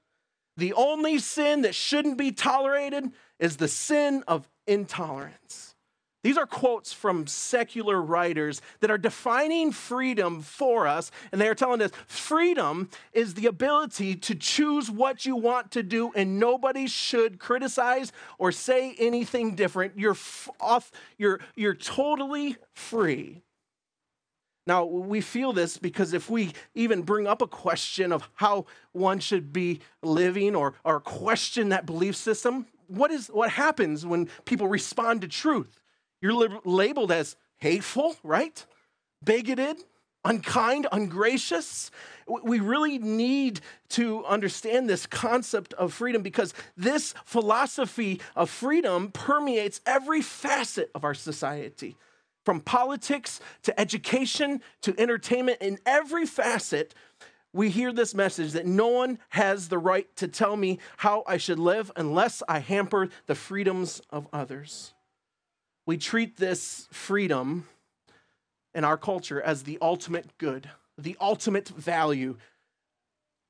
The 0.56 0.74
only 0.74 1.20
sin 1.20 1.62
that 1.62 1.76
shouldn't 1.76 2.18
be 2.18 2.32
tolerated 2.32 3.12
is 3.40 3.58
the 3.58 3.68
sin 3.68 4.24
of 4.28 4.50
intolerance. 4.66 5.76
These 6.24 6.38
are 6.38 6.48
quotes 6.48 6.92
from 6.92 7.28
secular 7.28 8.02
writers 8.02 8.62
that 8.80 8.92
are 8.92 8.98
defining 8.98 9.72
freedom 9.72 10.42
for 10.42 10.88
us, 10.88 11.12
and 11.32 11.40
they 11.40 11.48
are 11.48 11.56
telling 11.56 11.82
us 11.82 11.92
freedom 12.08 12.90
is 13.14 13.36
the 13.36 13.46
ability 13.46 14.16
to 14.16 14.36
choose 14.36 14.90
what 14.90 15.26
you 15.26 15.36
want 15.36 15.72
to 15.72 15.84
do, 15.84 16.12
and 16.16 16.40
nobody 16.40 16.88
should 16.88 17.40
criticize 17.40 18.12
or 18.40 18.52
say 18.52 18.96
anything 19.00 19.56
different. 19.56 19.98
You're 19.98 20.18
off, 20.60 20.92
you're, 21.18 21.40
you're 21.56 21.76
totally 21.76 22.58
free. 22.74 23.44
Now, 24.66 24.84
we 24.84 25.22
feel 25.22 25.54
this 25.54 25.78
because 25.78 26.12
if 26.14 26.30
we 26.30 26.52
even 26.76 27.04
bring 27.04 27.26
up 27.26 27.42
a 27.42 27.48
question 27.48 28.12
of 28.12 28.28
how 28.34 28.66
one 28.92 29.20
should 29.20 29.54
be 29.54 29.80
living 30.04 30.56
or, 30.56 30.74
or 30.84 31.00
question 31.00 31.70
that 31.70 31.86
belief 31.86 32.18
system, 32.18 32.66
what, 32.88 33.12
is, 33.12 33.28
what 33.28 33.52
happens 33.52 34.06
when 34.06 34.28
people 34.44 34.68
respond 34.68 35.22
to 35.22 35.28
truth? 35.30 35.80
You're 36.22 36.60
labeled 36.66 37.12
as 37.12 37.36
hateful, 37.58 38.16
right? 38.24 38.66
Bigoted, 39.24 39.78
unkind, 40.24 40.88
ungracious. 40.92 41.92
We 42.28 42.60
really 42.60 42.98
need 42.98 43.62
to 43.90 44.26
understand 44.26 44.90
this 44.90 45.06
concept 45.06 45.74
of 45.74 45.94
freedom 45.94 46.22
because 46.22 46.54
this 46.76 47.14
philosophy 47.26 48.20
of 48.36 48.50
freedom 48.50 49.12
permeates 49.12 49.82
every 49.86 50.22
facet 50.22 50.92
of 50.94 51.04
our 51.04 51.14
society. 51.14 51.96
From 52.46 52.62
politics 52.62 53.40
to 53.64 53.78
education 53.80 54.62
to 54.82 54.96
entertainment, 54.98 55.62
in 55.62 55.80
every 55.86 56.26
facet, 56.26 56.94
we 57.54 57.70
hear 57.70 57.92
this 57.92 58.14
message 58.14 58.54
that 58.54 58.66
no 58.66 58.88
one 58.88 59.20
has 59.30 59.68
the 59.68 59.78
right 59.78 60.14
to 60.18 60.28
tell 60.28 60.56
me 60.56 60.80
how 60.98 61.24
I 61.28 61.38
should 61.38 61.60
live 61.60 61.92
unless 61.96 62.44
I 62.48 62.60
hamper 62.60 63.10
the 63.26 63.36
freedoms 63.36 64.02
of 64.10 64.28
others 64.32 64.94
we 65.88 65.98
treat 65.98 66.36
this 66.38 66.88
freedom 66.92 67.66
in 68.76 68.84
our 68.84 68.98
culture 68.98 69.42
as 69.42 69.64
the 69.64 69.80
ultimate 69.82 70.38
good, 70.38 70.70
the 70.98 71.18
ultimate 71.20 71.70
value. 71.70 72.36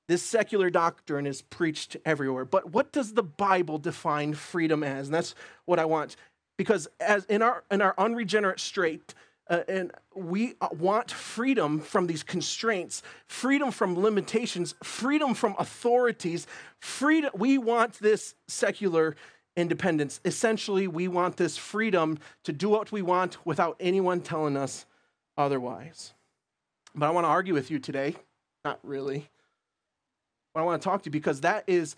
This 0.07 0.23
secular 0.23 0.69
doctrine 0.69 1.25
is 1.25 1.41
preached 1.41 1.97
everywhere. 2.05 2.45
But 2.45 2.71
what 2.71 2.93
does 2.93 3.13
the 3.13 3.23
Bible 3.23 3.79
define 3.79 4.35
freedom 4.35 4.83
as? 4.83 5.07
And 5.07 5.15
that's 5.15 5.35
what 5.65 5.79
I 5.79 5.85
want. 5.85 6.15
Because 6.57 6.87
as 7.01 7.25
in 7.25 7.41
our 7.41 7.63
in 7.69 7.81
our 7.81 7.93
unregenerate 7.97 8.59
state, 8.59 9.13
uh, 9.49 9.61
and 9.67 9.91
we 10.15 10.53
want 10.71 11.11
freedom 11.11 11.79
from 11.79 12.07
these 12.07 12.23
constraints, 12.23 13.01
freedom 13.25 13.71
from 13.71 13.99
limitations, 13.99 14.75
freedom 14.83 15.33
from 15.33 15.55
authorities, 15.57 16.47
freedom. 16.79 17.31
We 17.35 17.57
want 17.57 17.93
this 17.99 18.35
secular 18.47 19.15
independence. 19.57 20.21
Essentially, 20.23 20.87
we 20.87 21.09
want 21.09 21.35
this 21.35 21.57
freedom 21.57 22.17
to 22.43 22.53
do 22.53 22.69
what 22.69 22.91
we 22.91 23.01
want 23.01 23.45
without 23.45 23.75
anyone 23.79 24.21
telling 24.21 24.55
us 24.55 24.85
otherwise. 25.35 26.13
But 26.95 27.07
I 27.07 27.09
want 27.09 27.25
to 27.25 27.29
argue 27.29 27.53
with 27.53 27.69
you 27.69 27.79
today. 27.79 28.15
Not 28.63 28.79
really. 28.83 29.27
But 30.53 30.61
I 30.61 30.63
want 30.63 30.81
to 30.81 30.87
talk 30.87 31.01
to 31.03 31.07
you 31.07 31.11
because 31.11 31.41
that 31.41 31.65
is 31.67 31.95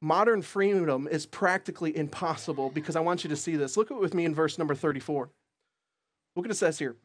modern 0.00 0.42
freedom 0.42 1.06
is 1.08 1.26
practically 1.26 1.96
impossible 1.96 2.70
because 2.70 2.96
I 2.96 3.00
want 3.00 3.22
you 3.22 3.30
to 3.30 3.36
see 3.36 3.56
this. 3.56 3.76
Look 3.76 3.90
at 3.90 3.96
it 3.96 4.00
with 4.00 4.14
me 4.14 4.24
in 4.24 4.34
verse 4.34 4.58
number 4.58 4.74
34. 4.74 5.30
Look 6.34 6.46
what 6.46 6.50
it 6.50 6.54
says 6.54 6.78
here. 6.78 6.96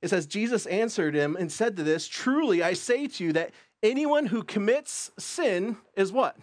It 0.00 0.08
says, 0.08 0.26
Jesus 0.26 0.66
answered 0.66 1.14
him 1.14 1.36
and 1.36 1.50
said 1.50 1.76
to 1.76 1.82
this, 1.82 2.06
Truly 2.06 2.62
I 2.62 2.74
say 2.74 3.08
to 3.08 3.24
you 3.24 3.32
that 3.32 3.50
anyone 3.82 4.26
who 4.26 4.44
commits 4.44 5.10
sin 5.18 5.76
is 5.96 6.12
what? 6.12 6.36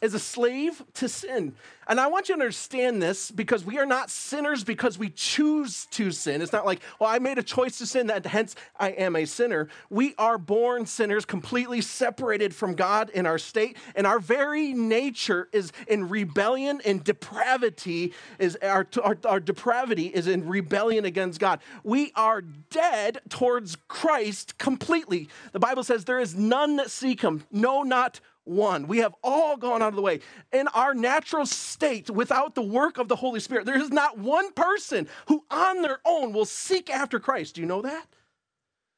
Is 0.00 0.14
a 0.14 0.18
slave 0.18 0.82
to 0.94 1.08
sin. 1.08 1.54
And 1.88 1.98
I 1.98 2.06
want 2.06 2.28
you 2.28 2.34
to 2.34 2.40
understand 2.40 3.02
this 3.02 3.30
because 3.30 3.64
we 3.64 3.78
are 3.78 3.86
not 3.86 4.10
sinners 4.10 4.62
because 4.62 4.98
we 4.98 5.08
choose 5.08 5.86
to 5.92 6.10
sin. 6.10 6.42
It's 6.42 6.52
not 6.52 6.66
like, 6.66 6.82
well, 7.00 7.08
I 7.08 7.18
made 7.18 7.38
a 7.38 7.42
choice 7.42 7.78
to 7.78 7.86
sin, 7.86 8.08
that 8.08 8.26
hence 8.26 8.54
I 8.78 8.90
am 8.90 9.16
a 9.16 9.24
sinner. 9.24 9.68
We 9.88 10.14
are 10.18 10.36
born 10.36 10.84
sinners, 10.84 11.24
completely 11.24 11.80
separated 11.80 12.54
from 12.54 12.74
God 12.74 13.08
in 13.10 13.24
our 13.24 13.38
state, 13.38 13.78
and 13.96 14.06
our 14.06 14.18
very 14.18 14.74
nature 14.74 15.48
is 15.52 15.72
in 15.86 16.10
rebellion 16.10 16.82
and 16.84 17.02
depravity. 17.02 18.12
Is 18.38 18.56
our, 18.62 18.86
our, 19.02 19.16
our 19.24 19.40
depravity 19.40 20.08
is 20.08 20.26
in 20.26 20.46
rebellion 20.46 21.06
against 21.06 21.40
God. 21.40 21.60
We 21.84 22.12
are 22.14 22.42
dead 22.42 23.20
towards 23.30 23.76
Christ 23.88 24.58
completely. 24.58 25.30
The 25.52 25.60
Bible 25.60 25.84
says 25.84 26.04
there 26.04 26.20
is 26.20 26.34
none 26.34 26.76
that 26.76 26.90
seek 26.90 27.22
him, 27.22 27.44
no, 27.50 27.82
not 27.82 28.20
one. 28.48 28.86
We 28.86 28.98
have 28.98 29.14
all 29.22 29.56
gone 29.56 29.82
out 29.82 29.88
of 29.88 29.96
the 29.96 30.02
way. 30.02 30.20
In 30.52 30.68
our 30.68 30.94
natural 30.94 31.46
state, 31.46 32.10
without 32.10 32.54
the 32.54 32.62
work 32.62 32.98
of 32.98 33.08
the 33.08 33.16
Holy 33.16 33.40
Spirit, 33.40 33.66
there 33.66 33.80
is 33.80 33.90
not 33.90 34.18
one 34.18 34.52
person 34.52 35.08
who 35.26 35.44
on 35.50 35.82
their 35.82 36.00
own 36.04 36.32
will 36.32 36.44
seek 36.44 36.90
after 36.90 37.20
Christ. 37.20 37.54
Do 37.54 37.60
you 37.60 37.66
know 37.66 37.82
that? 37.82 38.06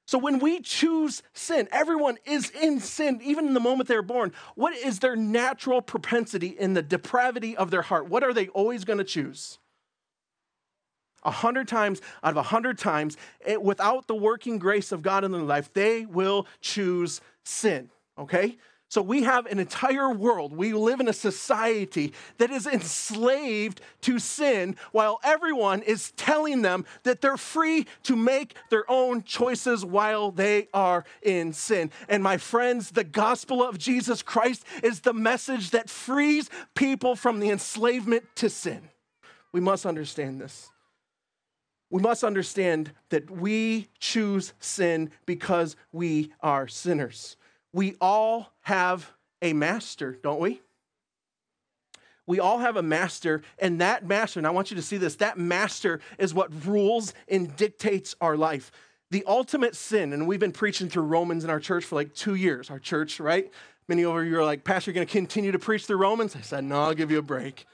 So 0.07 0.19
when 0.19 0.41
we 0.41 0.61
choose 0.61 1.23
sin, 1.35 1.69
everyone 1.71 2.19
is 2.25 2.51
in 2.51 2.81
sin, 2.81 3.21
even 3.23 3.47
in 3.47 3.55
the 3.55 3.61
moment 3.61 3.89
they're 3.89 4.03
born. 4.03 4.33
What 4.57 4.75
is 4.75 4.99
their 4.99 5.15
natural 5.15 5.81
propensity 5.81 6.49
in 6.49 6.75
the 6.75 6.83
depravity 6.83 7.57
of 7.57 7.71
their 7.71 7.83
heart? 7.83 8.09
What 8.09 8.25
are 8.25 8.33
they 8.33 8.49
always 8.49 8.85
going 8.85 8.99
to 8.99 9.05
choose? 9.05 9.61
A 11.23 11.31
hundred 11.31 11.69
times 11.69 12.01
out 12.25 12.33
of 12.33 12.39
a 12.39 12.43
hundred 12.43 12.77
times, 12.77 13.17
it, 13.47 13.63
without 13.63 14.09
the 14.09 14.17
working 14.17 14.59
grace 14.59 14.91
of 14.91 15.03
God 15.03 15.23
in 15.23 15.31
their 15.31 15.43
life, 15.43 15.73
they 15.73 16.07
will 16.07 16.49
choose 16.61 17.21
sin. 17.45 17.91
Okay? 18.19 18.59
So 18.91 19.03
we 19.03 19.23
have 19.23 19.47
an 19.47 19.61
entire 19.61 20.11
world. 20.11 20.53
We 20.53 20.73
live 20.73 20.99
in 20.99 21.07
a 21.07 21.13
society 21.13 22.13
that 22.39 22.51
is 22.51 22.67
enslaved 22.67 23.81
to 24.01 24.19
sin 24.19 24.75
while 24.91 25.21
everyone 25.23 25.83
is 25.83 26.11
telling 26.17 26.63
them 26.63 26.85
that 27.05 27.21
they're 27.21 27.37
free 27.37 27.87
to 28.03 28.17
make 28.17 28.57
their 28.69 28.91
own 28.91 29.23
choices 29.23 29.85
while 29.85 30.33
they 30.33 30.67
are 30.75 31.05
in 31.23 31.53
sin. 31.53 31.93
And 32.09 32.21
my 32.21 32.37
friends, 32.37 32.91
the 32.91 33.05
gospel 33.05 33.63
of 33.63 33.79
Jesus 33.79 34.23
Christ 34.23 34.65
is 34.83 35.01
the 35.01 35.15
message 35.15 35.71
that 35.71 35.89
frees 35.89 36.51
people 36.75 37.15
from 37.15 37.39
the 37.39 37.51
enslavement 37.51 38.25
to 38.35 38.51
sin. 38.51 38.91
We 39.53 39.61
must 39.61 39.87
understand 39.87 40.41
this. 40.41 40.69
We 41.91 42.03
must 42.03 42.25
understand 42.25 42.91
that 43.11 43.31
we 43.31 43.87
choose 44.01 44.53
sin 44.59 45.13
because 45.27 45.77
we 45.93 46.33
are 46.41 46.67
sinners 46.67 47.37
we 47.73 47.97
all 48.01 48.53
have 48.63 49.11
a 49.43 49.53
master, 49.53 50.19
don't 50.23 50.41
we? 50.41 50.61
We 52.27 52.39
all 52.39 52.59
have 52.59 52.77
a 52.77 52.83
master, 52.83 53.43
and 53.59 53.81
that 53.81 54.07
master, 54.07 54.39
and 54.39 54.47
I 54.47 54.51
want 54.51 54.71
you 54.71 54.77
to 54.77 54.83
see 54.83 54.99
this, 54.99 55.17
that 55.17 55.39
master 55.39 56.01
is 56.19 56.33
what 56.33 56.65
rules 56.65 57.13
and 57.29 57.57
dictates 57.57 58.15
our 58.21 58.37
life. 58.37 58.71
The 59.11 59.25
ultimate 59.27 59.75
sin, 59.75 60.13
and 60.13 60.29
we've 60.29 60.39
been 60.39 60.53
preaching 60.53 60.89
through 60.89 61.05
Romans 61.05 61.43
in 61.43 61.51
our 61.51 61.59
church 61.59 61.85
for 61.85 61.97
like 61.97 62.15
two 62.15 62.37
years, 62.37 62.71
our 62.71 62.79
church, 62.79 63.19
right? 63.19 63.51
Many 63.89 64.05
of 64.05 64.25
you 64.25 64.39
are 64.39 64.45
like, 64.45 64.63
Pastor, 64.63 64.91
you're 64.91 64.95
going 64.95 65.07
to 65.09 65.13
continue 65.13 65.51
to 65.51 65.59
preach 65.59 65.87
through 65.87 65.97
Romans? 65.97 66.37
I 66.37 66.43
said, 66.43 66.63
No, 66.63 66.83
I'll 66.83 66.95
give 66.95 67.11
you 67.11 67.19
a 67.19 67.23
break. 67.23 67.67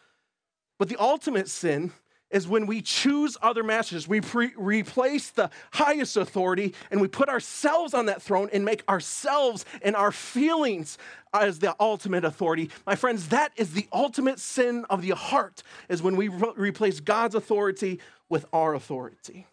But 0.78 0.88
the 0.88 0.96
ultimate 0.98 1.48
sin 1.50 1.92
is 2.30 2.48
when 2.48 2.66
we 2.66 2.82
choose 2.82 3.36
other 3.40 3.62
masters. 3.62 4.08
We 4.08 4.20
pre- 4.20 4.52
replace 4.56 5.30
the 5.30 5.50
highest 5.72 6.16
authority 6.16 6.74
and 6.90 7.00
we 7.00 7.08
put 7.08 7.28
ourselves 7.28 7.94
on 7.94 8.06
that 8.06 8.20
throne 8.20 8.48
and 8.52 8.64
make 8.64 8.82
ourselves 8.88 9.64
and 9.82 9.94
our 9.94 10.12
feelings 10.12 10.98
as 11.32 11.60
the 11.60 11.76
ultimate 11.78 12.24
authority. 12.24 12.70
My 12.86 12.96
friends, 12.96 13.28
that 13.28 13.52
is 13.56 13.72
the 13.72 13.86
ultimate 13.92 14.40
sin 14.40 14.84
of 14.90 15.02
the 15.02 15.10
heart, 15.10 15.62
is 15.88 16.02
when 16.02 16.16
we 16.16 16.28
re- 16.28 16.52
replace 16.56 17.00
God's 17.00 17.34
authority 17.34 18.00
with 18.28 18.46
our 18.52 18.74
authority. 18.74 19.46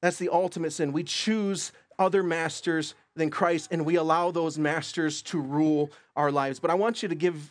That's 0.00 0.18
the 0.18 0.30
ultimate 0.30 0.72
sin. 0.72 0.92
We 0.92 1.04
choose 1.04 1.72
other 1.98 2.22
masters 2.22 2.94
than 3.16 3.30
Christ 3.30 3.68
and 3.70 3.84
we 3.84 3.96
allow 3.96 4.30
those 4.30 4.58
masters 4.58 5.22
to 5.22 5.40
rule 5.40 5.90
our 6.16 6.30
lives. 6.30 6.60
But 6.60 6.70
I 6.70 6.74
want 6.74 7.02
you 7.02 7.08
to 7.08 7.14
give 7.14 7.50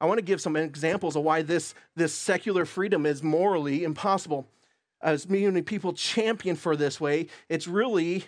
I 0.00 0.06
want 0.06 0.18
to 0.18 0.24
give 0.24 0.40
some 0.40 0.56
examples 0.56 1.14
of 1.14 1.22
why 1.22 1.42
this, 1.42 1.74
this 1.94 2.14
secular 2.14 2.64
freedom 2.64 3.04
is 3.04 3.22
morally 3.22 3.84
impossible. 3.84 4.46
As 5.02 5.28
many 5.28 5.62
people 5.62 5.92
champion 5.92 6.56
for 6.56 6.74
this 6.74 7.00
way, 7.00 7.26
it's 7.48 7.68
really 7.68 8.24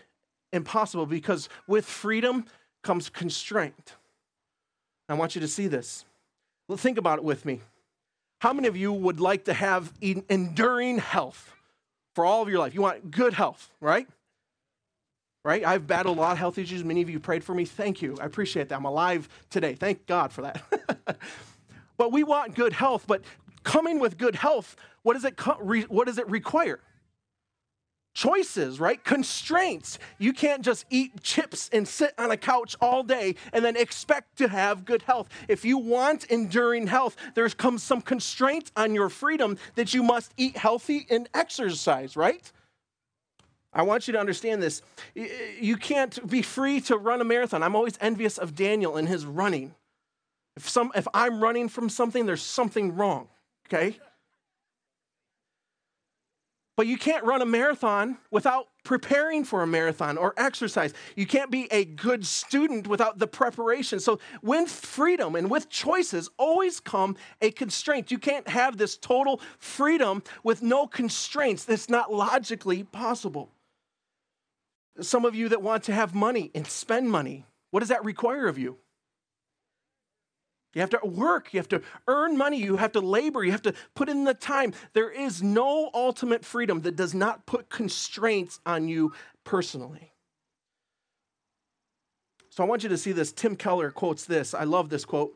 impossible 0.52 1.06
because 1.06 1.48
with 1.66 1.86
freedom 1.86 2.44
comes 2.82 3.08
constraint. 3.08 3.94
I 5.08 5.14
want 5.14 5.34
you 5.34 5.40
to 5.40 5.48
see 5.48 5.66
this. 5.66 6.04
Well, 6.68 6.78
think 6.78 6.98
about 6.98 7.18
it 7.18 7.24
with 7.24 7.44
me. 7.44 7.60
How 8.40 8.52
many 8.52 8.68
of 8.68 8.76
you 8.76 8.92
would 8.92 9.20
like 9.20 9.44
to 9.44 9.54
have 9.54 9.92
enduring 10.00 10.98
health 10.98 11.54
for 12.14 12.24
all 12.24 12.42
of 12.42 12.48
your 12.48 12.58
life? 12.58 12.74
You 12.74 12.82
want 12.82 13.10
good 13.10 13.34
health, 13.34 13.70
right? 13.80 14.08
Right? 15.44 15.64
I've 15.64 15.86
battled 15.86 16.18
a 16.18 16.20
lot 16.20 16.32
of 16.32 16.38
health 16.38 16.58
issues. 16.58 16.84
Many 16.84 17.02
of 17.02 17.10
you 17.10 17.18
prayed 17.18 17.44
for 17.44 17.54
me. 17.54 17.64
Thank 17.64 18.02
you. 18.02 18.16
I 18.20 18.26
appreciate 18.26 18.68
that. 18.68 18.76
I'm 18.76 18.84
alive 18.84 19.28
today. 19.50 19.74
Thank 19.74 20.06
God 20.06 20.32
for 20.32 20.42
that. 20.42 20.62
But 22.02 22.10
we 22.10 22.24
want 22.24 22.56
good 22.56 22.72
health. 22.72 23.04
But 23.06 23.22
coming 23.62 24.00
with 24.00 24.18
good 24.18 24.34
health, 24.34 24.74
what 25.04 25.12
does 25.12 25.24
it, 25.24 25.38
what 25.88 26.08
does 26.08 26.18
it 26.18 26.28
require? 26.28 26.80
Choices, 28.12 28.80
right? 28.80 29.04
Constraints. 29.04 30.00
You 30.18 30.32
can't 30.32 30.64
just 30.64 30.84
eat 30.90 31.22
chips 31.22 31.70
and 31.72 31.86
sit 31.86 32.12
on 32.18 32.32
a 32.32 32.36
couch 32.36 32.74
all 32.80 33.04
day 33.04 33.36
and 33.52 33.64
then 33.64 33.76
expect 33.76 34.36
to 34.38 34.48
have 34.48 34.84
good 34.84 35.02
health. 35.02 35.28
If 35.46 35.64
you 35.64 35.78
want 35.78 36.24
enduring 36.24 36.88
health, 36.88 37.14
there's 37.36 37.54
comes 37.54 37.84
some 37.84 38.00
constraints 38.00 38.72
on 38.74 38.96
your 38.96 39.08
freedom 39.08 39.56
that 39.76 39.94
you 39.94 40.02
must 40.02 40.34
eat 40.36 40.56
healthy 40.56 41.06
and 41.08 41.28
exercise, 41.34 42.16
right? 42.16 42.50
I 43.72 43.82
want 43.82 44.08
you 44.08 44.12
to 44.14 44.18
understand 44.18 44.60
this. 44.60 44.82
You 45.14 45.76
can't 45.76 46.28
be 46.28 46.42
free 46.42 46.80
to 46.80 46.96
run 46.96 47.20
a 47.20 47.24
marathon. 47.24 47.62
I'm 47.62 47.76
always 47.76 47.96
envious 48.00 48.38
of 48.38 48.56
Daniel 48.56 48.96
and 48.96 49.06
his 49.06 49.24
running. 49.24 49.76
If, 50.56 50.68
some, 50.68 50.92
if 50.94 51.08
I'm 51.14 51.42
running 51.42 51.68
from 51.68 51.88
something, 51.88 52.26
there's 52.26 52.42
something 52.42 52.94
wrong, 52.94 53.28
okay? 53.66 53.98
But 56.76 56.86
you 56.86 56.96
can't 56.96 57.24
run 57.24 57.42
a 57.42 57.46
marathon 57.46 58.18
without 58.30 58.68
preparing 58.82 59.44
for 59.44 59.62
a 59.62 59.66
marathon 59.66 60.16
or 60.16 60.32
exercise. 60.36 60.94
You 61.16 61.26
can't 61.26 61.50
be 61.50 61.68
a 61.70 61.84
good 61.84 62.26
student 62.26 62.86
without 62.86 63.18
the 63.18 63.26
preparation. 63.26 64.00
So, 64.00 64.18
with 64.42 64.70
freedom 64.70 65.36
and 65.36 65.50
with 65.50 65.68
choices, 65.68 66.30
always 66.38 66.80
come 66.80 67.16
a 67.42 67.50
constraint. 67.50 68.10
You 68.10 68.18
can't 68.18 68.48
have 68.48 68.78
this 68.78 68.96
total 68.96 69.40
freedom 69.58 70.22
with 70.42 70.62
no 70.62 70.86
constraints. 70.86 71.64
That's 71.64 71.90
not 71.90 72.12
logically 72.12 72.84
possible. 72.84 73.50
Some 75.00 75.24
of 75.24 75.34
you 75.34 75.50
that 75.50 75.62
want 75.62 75.84
to 75.84 75.92
have 75.92 76.14
money 76.14 76.50
and 76.54 76.66
spend 76.66 77.10
money, 77.10 77.44
what 77.70 77.80
does 77.80 77.90
that 77.90 78.04
require 78.04 78.48
of 78.48 78.58
you? 78.58 78.78
You 80.74 80.80
have 80.80 80.90
to 80.90 81.00
work. 81.02 81.52
You 81.52 81.60
have 81.60 81.68
to 81.68 81.82
earn 82.08 82.36
money. 82.36 82.56
You 82.58 82.76
have 82.76 82.92
to 82.92 83.00
labor. 83.00 83.44
You 83.44 83.52
have 83.52 83.62
to 83.62 83.74
put 83.94 84.08
in 84.08 84.24
the 84.24 84.34
time. 84.34 84.72
There 84.94 85.10
is 85.10 85.42
no 85.42 85.90
ultimate 85.92 86.44
freedom 86.44 86.80
that 86.82 86.96
does 86.96 87.14
not 87.14 87.46
put 87.46 87.68
constraints 87.68 88.58
on 88.64 88.88
you 88.88 89.12
personally. 89.44 90.12
So 92.48 92.62
I 92.62 92.66
want 92.66 92.82
you 92.82 92.88
to 92.90 92.98
see 92.98 93.12
this. 93.12 93.32
Tim 93.32 93.56
Keller 93.56 93.90
quotes 93.90 94.24
this. 94.24 94.54
I 94.54 94.64
love 94.64 94.88
this 94.88 95.04
quote. 95.04 95.34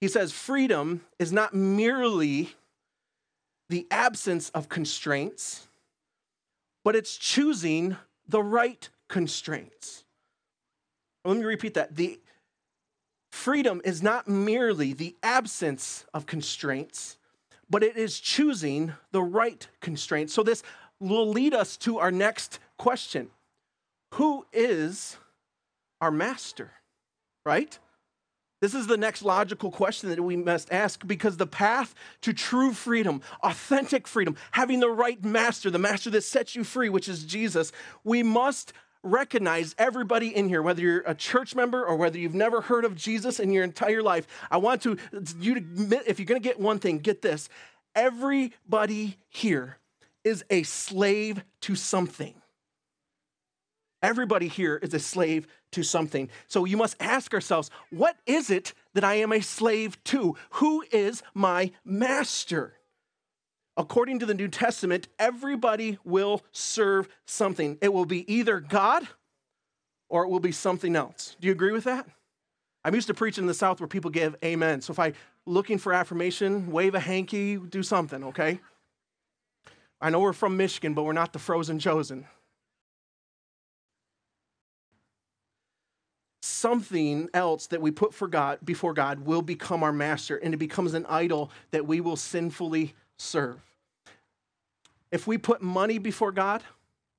He 0.00 0.08
says, 0.08 0.32
Freedom 0.32 1.00
is 1.18 1.32
not 1.32 1.54
merely 1.54 2.54
the 3.68 3.86
absence 3.90 4.50
of 4.50 4.68
constraints, 4.68 5.66
but 6.84 6.94
it's 6.94 7.16
choosing 7.16 7.96
the 8.28 8.42
right 8.42 8.88
constraints. 9.08 10.04
Let 11.24 11.38
me 11.38 11.44
repeat 11.44 11.74
that. 11.74 11.96
The 11.96 12.20
Freedom 13.36 13.82
is 13.84 14.02
not 14.02 14.26
merely 14.26 14.94
the 14.94 15.14
absence 15.22 16.06
of 16.14 16.24
constraints, 16.24 17.18
but 17.68 17.82
it 17.82 17.96
is 17.96 18.18
choosing 18.18 18.94
the 19.12 19.22
right 19.22 19.68
constraints. 19.80 20.32
So, 20.32 20.42
this 20.42 20.62
will 20.98 21.28
lead 21.28 21.52
us 21.52 21.76
to 21.76 21.98
our 21.98 22.10
next 22.10 22.58
question 22.78 23.28
Who 24.14 24.46
is 24.54 25.18
our 26.00 26.10
master? 26.10 26.72
Right? 27.44 27.78
This 28.62 28.74
is 28.74 28.86
the 28.86 28.96
next 28.96 29.22
logical 29.22 29.70
question 29.70 30.08
that 30.08 30.20
we 30.20 30.34
must 30.34 30.72
ask 30.72 31.06
because 31.06 31.36
the 31.36 31.46
path 31.46 31.94
to 32.22 32.32
true 32.32 32.72
freedom, 32.72 33.20
authentic 33.42 34.08
freedom, 34.08 34.34
having 34.52 34.80
the 34.80 34.88
right 34.88 35.22
master, 35.22 35.70
the 35.70 35.78
master 35.78 36.08
that 36.10 36.24
sets 36.24 36.56
you 36.56 36.64
free, 36.64 36.88
which 36.88 37.06
is 37.08 37.22
Jesus, 37.22 37.70
we 38.02 38.22
must 38.22 38.72
recognize 39.06 39.74
everybody 39.78 40.34
in 40.34 40.48
here, 40.48 40.62
whether 40.62 40.82
you're 40.82 41.02
a 41.06 41.14
church 41.14 41.54
member 41.54 41.84
or 41.84 41.96
whether 41.96 42.18
you've 42.18 42.34
never 42.34 42.60
heard 42.60 42.84
of 42.84 42.94
Jesus 42.94 43.40
in 43.40 43.50
your 43.50 43.64
entire 43.64 44.02
life. 44.02 44.26
I 44.50 44.58
want 44.58 44.82
to 44.82 44.98
you 45.38 45.54
to 45.54 45.60
admit, 45.60 46.02
if 46.06 46.18
you're 46.18 46.26
going 46.26 46.40
to 46.40 46.48
get 46.48 46.60
one 46.60 46.78
thing, 46.78 46.98
get 46.98 47.22
this. 47.22 47.48
Everybody 47.94 49.16
here 49.28 49.78
is 50.24 50.44
a 50.50 50.64
slave 50.64 51.42
to 51.62 51.74
something. 51.74 52.34
Everybody 54.02 54.48
here 54.48 54.76
is 54.76 54.92
a 54.92 54.98
slave 54.98 55.46
to 55.72 55.82
something. 55.82 56.28
So 56.46 56.64
you 56.64 56.76
must 56.76 56.96
ask 57.00 57.32
ourselves, 57.32 57.70
what 57.90 58.16
is 58.26 58.50
it 58.50 58.74
that 58.94 59.04
I 59.04 59.14
am 59.14 59.32
a 59.32 59.40
slave 59.40 60.02
to? 60.04 60.36
Who 60.50 60.84
is 60.92 61.22
my 61.34 61.72
master? 61.84 62.74
According 63.76 64.20
to 64.20 64.26
the 64.26 64.34
New 64.34 64.48
Testament, 64.48 65.08
everybody 65.18 65.98
will 66.04 66.42
serve 66.50 67.08
something. 67.26 67.76
It 67.82 67.92
will 67.92 68.06
be 68.06 68.30
either 68.32 68.58
God 68.58 69.06
or 70.08 70.24
it 70.24 70.28
will 70.28 70.40
be 70.40 70.52
something 70.52 70.96
else. 70.96 71.36
Do 71.40 71.46
you 71.46 71.52
agree 71.52 71.72
with 71.72 71.84
that? 71.84 72.08
I'm 72.84 72.94
used 72.94 73.08
to 73.08 73.14
preaching 73.14 73.42
in 73.42 73.48
the 73.48 73.54
South 73.54 73.80
where 73.80 73.88
people 73.88 74.10
give 74.10 74.36
amen. 74.44 74.80
So 74.80 74.92
if 74.92 74.98
I 74.98 75.12
looking 75.44 75.78
for 75.78 75.92
affirmation, 75.92 76.70
wave 76.70 76.94
a 76.94 77.00
hanky, 77.00 77.56
do 77.56 77.82
something, 77.82 78.24
okay? 78.24 78.60
I 80.00 80.10
know 80.10 80.20
we're 80.20 80.32
from 80.32 80.56
Michigan, 80.56 80.94
but 80.94 81.02
we're 81.02 81.12
not 81.12 81.32
the 81.32 81.38
frozen 81.38 81.78
chosen. 81.78 82.26
Something 86.42 87.28
else 87.34 87.66
that 87.68 87.82
we 87.82 87.90
put 87.90 88.14
for 88.14 88.28
God 88.28 88.58
before 88.64 88.94
God 88.94 89.20
will 89.20 89.42
become 89.42 89.82
our 89.82 89.92
master, 89.92 90.36
and 90.36 90.54
it 90.54 90.58
becomes 90.58 90.94
an 90.94 91.06
idol 91.06 91.50
that 91.72 91.86
we 91.86 92.00
will 92.00 92.16
sinfully 92.16 92.94
serve. 93.18 93.60
If 95.10 95.26
we 95.26 95.38
put 95.38 95.62
money 95.62 95.98
before 95.98 96.32
God, 96.32 96.62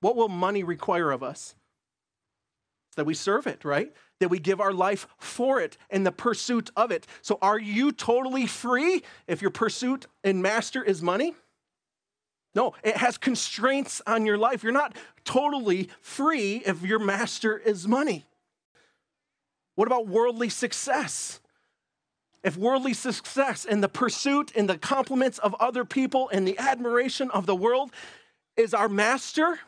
what 0.02 0.16
will 0.16 0.30
money 0.30 0.64
require 0.64 1.12
of 1.12 1.24
us? 1.24 1.56
That 2.96 3.06
we 3.06 3.14
serve 3.14 3.48
it, 3.48 3.64
right? 3.64 3.94
That 4.20 4.30
we 4.30 4.40
give 4.40 4.60
our 4.60 4.74
life 4.74 5.08
for 5.18 5.62
it 5.62 5.78
in 5.90 6.04
the 6.04 6.12
pursuit 6.12 6.72
of 6.76 6.92
it. 6.92 7.06
So, 7.22 7.38
are 7.42 7.60
you 7.60 7.92
totally 7.92 8.48
free 8.48 9.04
if 9.28 9.42
your 9.42 9.52
pursuit 9.52 10.08
and 10.24 10.42
master 10.42 10.84
is 10.84 11.02
money? 11.02 11.36
No, 12.56 12.74
it 12.84 12.98
has 12.98 13.20
constraints 13.20 14.02
on 14.08 14.26
your 14.26 14.38
life. 14.38 14.64
You're 14.64 14.72
not 14.72 14.96
totally 15.24 15.90
free 16.02 16.64
if 16.66 16.82
your 16.82 16.98
master 16.98 17.56
is 17.56 17.88
money. 17.88 18.26
What 19.76 19.88
about 19.88 20.08
worldly 20.08 20.50
success? 20.50 21.40
If 22.48 22.56
worldly 22.56 22.94
success 22.94 23.66
and 23.66 23.84
the 23.84 23.90
pursuit 23.90 24.54
and 24.56 24.70
the 24.70 24.78
compliments 24.78 25.38
of 25.38 25.54
other 25.60 25.84
people 25.84 26.30
and 26.30 26.48
the 26.48 26.58
admiration 26.58 27.30
of 27.32 27.46
the 27.46 27.54
world 27.54 27.92
is 28.56 28.74
our 28.74 28.88
master, 28.88 29.60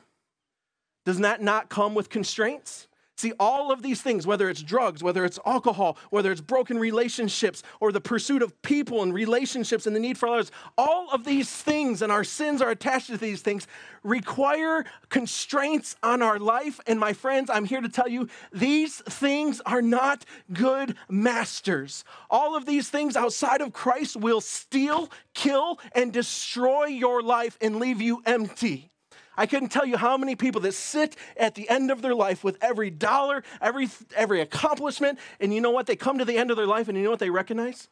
does 1.06 1.20
that 1.20 1.42
not 1.42 1.68
come 1.68 1.94
with 1.94 2.10
constraints? 2.10 2.88
See, 3.20 3.34
all 3.38 3.70
of 3.70 3.82
these 3.82 4.02
things, 4.02 4.26
whether 4.26 4.50
it's 4.50 4.64
drugs, 4.64 5.04
whether 5.04 5.26
it's 5.26 5.38
alcohol, 5.46 5.98
whether 6.10 6.32
it's 6.32 6.40
broken 6.40 6.80
relationships, 6.80 7.64
or 7.82 7.92
the 7.92 8.00
pursuit 8.00 8.42
of 8.42 8.62
people 8.62 9.04
and 9.04 9.14
relationships 9.14 9.86
and 9.86 9.94
the 9.94 10.00
need 10.00 10.18
for 10.18 10.30
others, 10.30 10.54
all 10.78 11.10
of 11.12 11.26
these 11.26 11.52
things 11.52 12.02
and 12.02 12.14
our 12.14 12.24
sins 12.24 12.62
are 12.62 12.70
attached 12.70 13.08
to 13.08 13.18
these 13.18 13.42
things 13.42 13.68
require 14.04 14.86
constraints 15.10 15.98
on 16.02 16.22
our 16.22 16.40
life. 16.40 16.80
And 16.88 16.98
my 16.98 17.12
friends, 17.12 17.50
I'm 17.50 17.66
here 17.66 17.82
to 17.82 17.90
tell 17.90 18.08
you 18.08 18.30
these 18.54 19.00
things 19.00 19.60
are 19.66 19.82
not 19.82 20.24
good 20.54 20.96
masters. 21.10 22.06
All 22.30 22.56
of 22.56 22.66
these 22.66 22.90
things 22.90 23.18
outside 23.18 23.60
of 23.60 23.74
Christ 23.74 24.16
will 24.16 24.40
steal, 24.40 25.12
kill, 25.34 25.82
and 25.92 26.14
destroy 26.14 26.86
your 26.86 27.22
life 27.22 27.58
and 27.60 27.82
leave 27.82 28.00
you 28.00 28.22
empty. 28.26 28.92
I 29.40 29.46
couldn't 29.46 29.70
tell 29.70 29.86
you 29.86 29.96
how 29.96 30.18
many 30.18 30.36
people 30.36 30.60
that 30.62 30.74
sit 30.74 31.16
at 31.38 31.56
the 31.56 31.70
end 31.70 31.92
of 31.92 32.02
their 32.02 32.14
life 32.14 32.44
with 32.44 32.58
every 32.62 32.90
dollar, 32.90 33.42
every, 33.62 33.88
every 34.14 34.42
accomplishment, 34.42 35.18
and 35.40 35.54
you 35.54 35.62
know 35.62 35.72
what? 35.72 35.88
They 35.88 35.96
come 35.96 36.18
to 36.18 36.26
the 36.26 36.38
end 36.38 36.52
of 36.52 36.58
their 36.58 36.68
life 36.68 36.90
and 36.90 36.98
you 36.98 37.06
know 37.06 37.10
what 37.10 37.20
they 37.20 37.30
recognize? 37.30 37.88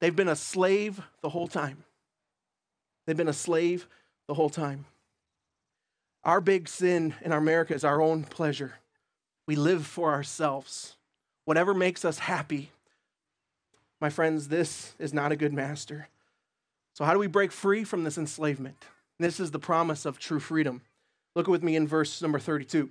They've 0.00 0.14
been 0.14 0.28
a 0.28 0.36
slave 0.36 1.00
the 1.22 1.30
whole 1.30 1.48
time. 1.48 1.84
They've 3.06 3.16
been 3.16 3.28
a 3.28 3.32
slave 3.32 3.88
the 4.26 4.34
whole 4.34 4.50
time. 4.50 4.84
Our 6.22 6.42
big 6.42 6.68
sin 6.68 7.14
in 7.22 7.32
America 7.32 7.72
is 7.72 7.82
our 7.82 8.02
own 8.02 8.24
pleasure. 8.24 8.74
We 9.46 9.56
live 9.56 9.86
for 9.86 10.12
ourselves. 10.12 10.96
Whatever 11.46 11.72
makes 11.72 12.04
us 12.04 12.18
happy. 12.18 12.72
My 14.02 14.10
friends, 14.10 14.48
this 14.48 14.92
is 14.98 15.14
not 15.14 15.32
a 15.32 15.36
good 15.36 15.54
master. 15.54 16.08
So, 16.92 17.06
how 17.06 17.14
do 17.14 17.18
we 17.18 17.26
break 17.26 17.52
free 17.52 17.84
from 17.84 18.04
this 18.04 18.18
enslavement? 18.18 18.84
This 19.18 19.40
is 19.40 19.50
the 19.50 19.58
promise 19.58 20.04
of 20.04 20.18
true 20.18 20.40
freedom. 20.40 20.82
Look 21.34 21.46
with 21.46 21.62
me 21.62 21.76
in 21.76 21.86
verse 21.86 22.20
number 22.20 22.38
32. 22.38 22.90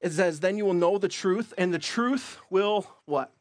It 0.00 0.12
says, 0.12 0.40
Then 0.40 0.58
you 0.58 0.64
will 0.64 0.74
know 0.74 0.98
the 0.98 1.08
truth, 1.08 1.54
and 1.56 1.72
the 1.72 1.78
truth 1.78 2.38
will 2.50 2.86
what? 3.06 3.32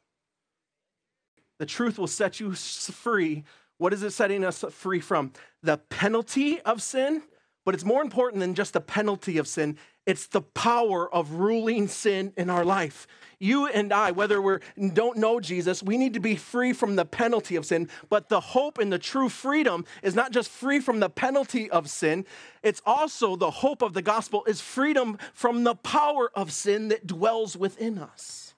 The 1.59 1.65
truth 1.65 1.99
will 1.99 2.07
set 2.07 2.39
you 2.39 2.53
free. 2.53 3.43
What 3.77 3.93
is 3.93 4.03
it 4.03 4.11
setting 4.11 4.43
us 4.43 4.63
free 4.71 4.99
from? 4.99 5.33
The 5.63 5.77
penalty 5.77 6.61
of 6.61 6.81
sin, 6.81 7.23
but 7.65 7.73
it's 7.73 7.83
more 7.83 8.01
important 8.01 8.39
than 8.39 8.55
just 8.55 8.73
the 8.73 8.81
penalty 8.81 9.37
of 9.37 9.47
sin. 9.47 9.77
It's 10.05 10.27
the 10.27 10.41
power 10.41 11.13
of 11.13 11.33
ruling 11.33 11.87
sin 11.87 12.33
in 12.35 12.49
our 12.49 12.65
life. 12.65 13.07
You 13.39 13.67
and 13.67 13.93
I, 13.93 14.11
whether 14.11 14.41
we 14.41 14.57
don't 14.93 15.17
know 15.17 15.39
Jesus, 15.39 15.83
we 15.83 15.97
need 15.97 16.15
to 16.15 16.19
be 16.19 16.35
free 16.35 16.73
from 16.73 16.95
the 16.95 17.05
penalty 17.05 17.55
of 17.55 17.65
sin. 17.65 17.87
But 18.09 18.29
the 18.29 18.39
hope 18.39 18.77
and 18.79 18.91
the 18.91 18.99
true 18.99 19.29
freedom 19.29 19.85
is 20.01 20.15
not 20.15 20.31
just 20.31 20.49
free 20.49 20.79
from 20.79 20.99
the 20.99 21.09
penalty 21.09 21.69
of 21.69 21.89
sin, 21.89 22.25
it's 22.63 22.81
also 22.85 23.35
the 23.35 23.51
hope 23.51 23.81
of 23.81 23.93
the 23.93 24.01
gospel 24.01 24.43
is 24.45 24.59
freedom 24.59 25.17
from 25.33 25.63
the 25.63 25.75
power 25.75 26.31
of 26.35 26.51
sin 26.51 26.87
that 26.89 27.05
dwells 27.05 27.55
within 27.55 27.97
us. 27.97 28.53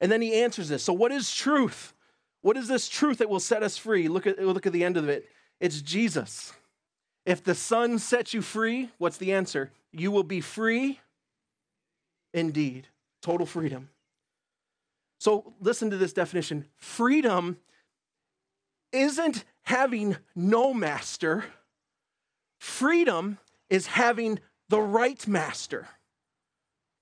And 0.00 0.10
then 0.10 0.22
he 0.22 0.34
answers 0.34 0.68
this. 0.68 0.84
So, 0.84 0.92
what 0.92 1.10
is 1.10 1.34
truth? 1.34 1.94
What 2.42 2.56
is 2.56 2.68
this 2.68 2.88
truth 2.88 3.18
that 3.18 3.28
will 3.28 3.40
set 3.40 3.64
us 3.64 3.76
free? 3.76 4.06
Look 4.06 4.26
at, 4.26 4.40
look 4.40 4.66
at 4.66 4.72
the 4.72 4.84
end 4.84 4.96
of 4.96 5.08
it. 5.08 5.28
It's 5.60 5.82
Jesus. 5.82 6.52
If 7.26 7.42
the 7.42 7.54
Son 7.54 7.98
sets 7.98 8.32
you 8.32 8.42
free, 8.42 8.90
what's 8.98 9.18
the 9.18 9.32
answer? 9.32 9.72
You 9.98 10.10
will 10.10 10.22
be 10.22 10.40
free 10.40 11.00
indeed. 12.32 12.86
Total 13.20 13.46
freedom. 13.46 13.90
So 15.18 15.52
listen 15.60 15.90
to 15.90 15.96
this 15.96 16.12
definition 16.12 16.66
freedom 16.76 17.58
isn't 18.92 19.44
having 19.62 20.16
no 20.34 20.72
master, 20.72 21.44
freedom 22.58 23.38
is 23.68 23.86
having 23.86 24.38
the 24.68 24.80
right 24.80 25.26
master. 25.26 25.88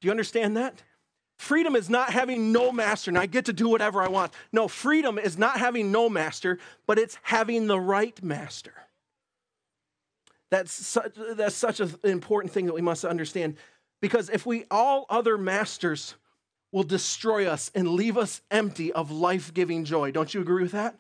Do 0.00 0.06
you 0.06 0.10
understand 0.10 0.56
that? 0.56 0.82
Freedom 1.38 1.76
is 1.76 1.90
not 1.90 2.10
having 2.10 2.50
no 2.50 2.72
master 2.72 3.10
and 3.10 3.18
I 3.18 3.26
get 3.26 3.44
to 3.44 3.52
do 3.52 3.68
whatever 3.68 4.02
I 4.02 4.08
want. 4.08 4.32
No, 4.52 4.68
freedom 4.68 5.18
is 5.18 5.36
not 5.36 5.58
having 5.58 5.92
no 5.92 6.08
master, 6.08 6.58
but 6.86 6.98
it's 6.98 7.18
having 7.22 7.66
the 7.66 7.78
right 7.78 8.20
master. 8.22 8.72
That's 10.50 10.72
such, 10.72 11.14
that's 11.34 11.56
such 11.56 11.80
an 11.80 11.92
important 12.04 12.52
thing 12.52 12.66
that 12.66 12.74
we 12.74 12.82
must 12.82 13.04
understand. 13.04 13.56
Because 14.00 14.28
if 14.30 14.46
we, 14.46 14.64
all 14.70 15.06
other 15.10 15.38
masters 15.38 16.14
will 16.72 16.84
destroy 16.84 17.46
us 17.46 17.70
and 17.74 17.88
leave 17.88 18.18
us 18.18 18.42
empty 18.50 18.92
of 18.92 19.10
life 19.10 19.54
giving 19.54 19.84
joy. 19.84 20.10
Don't 20.10 20.34
you 20.34 20.40
agree 20.40 20.62
with 20.62 20.72
that? 20.72 20.96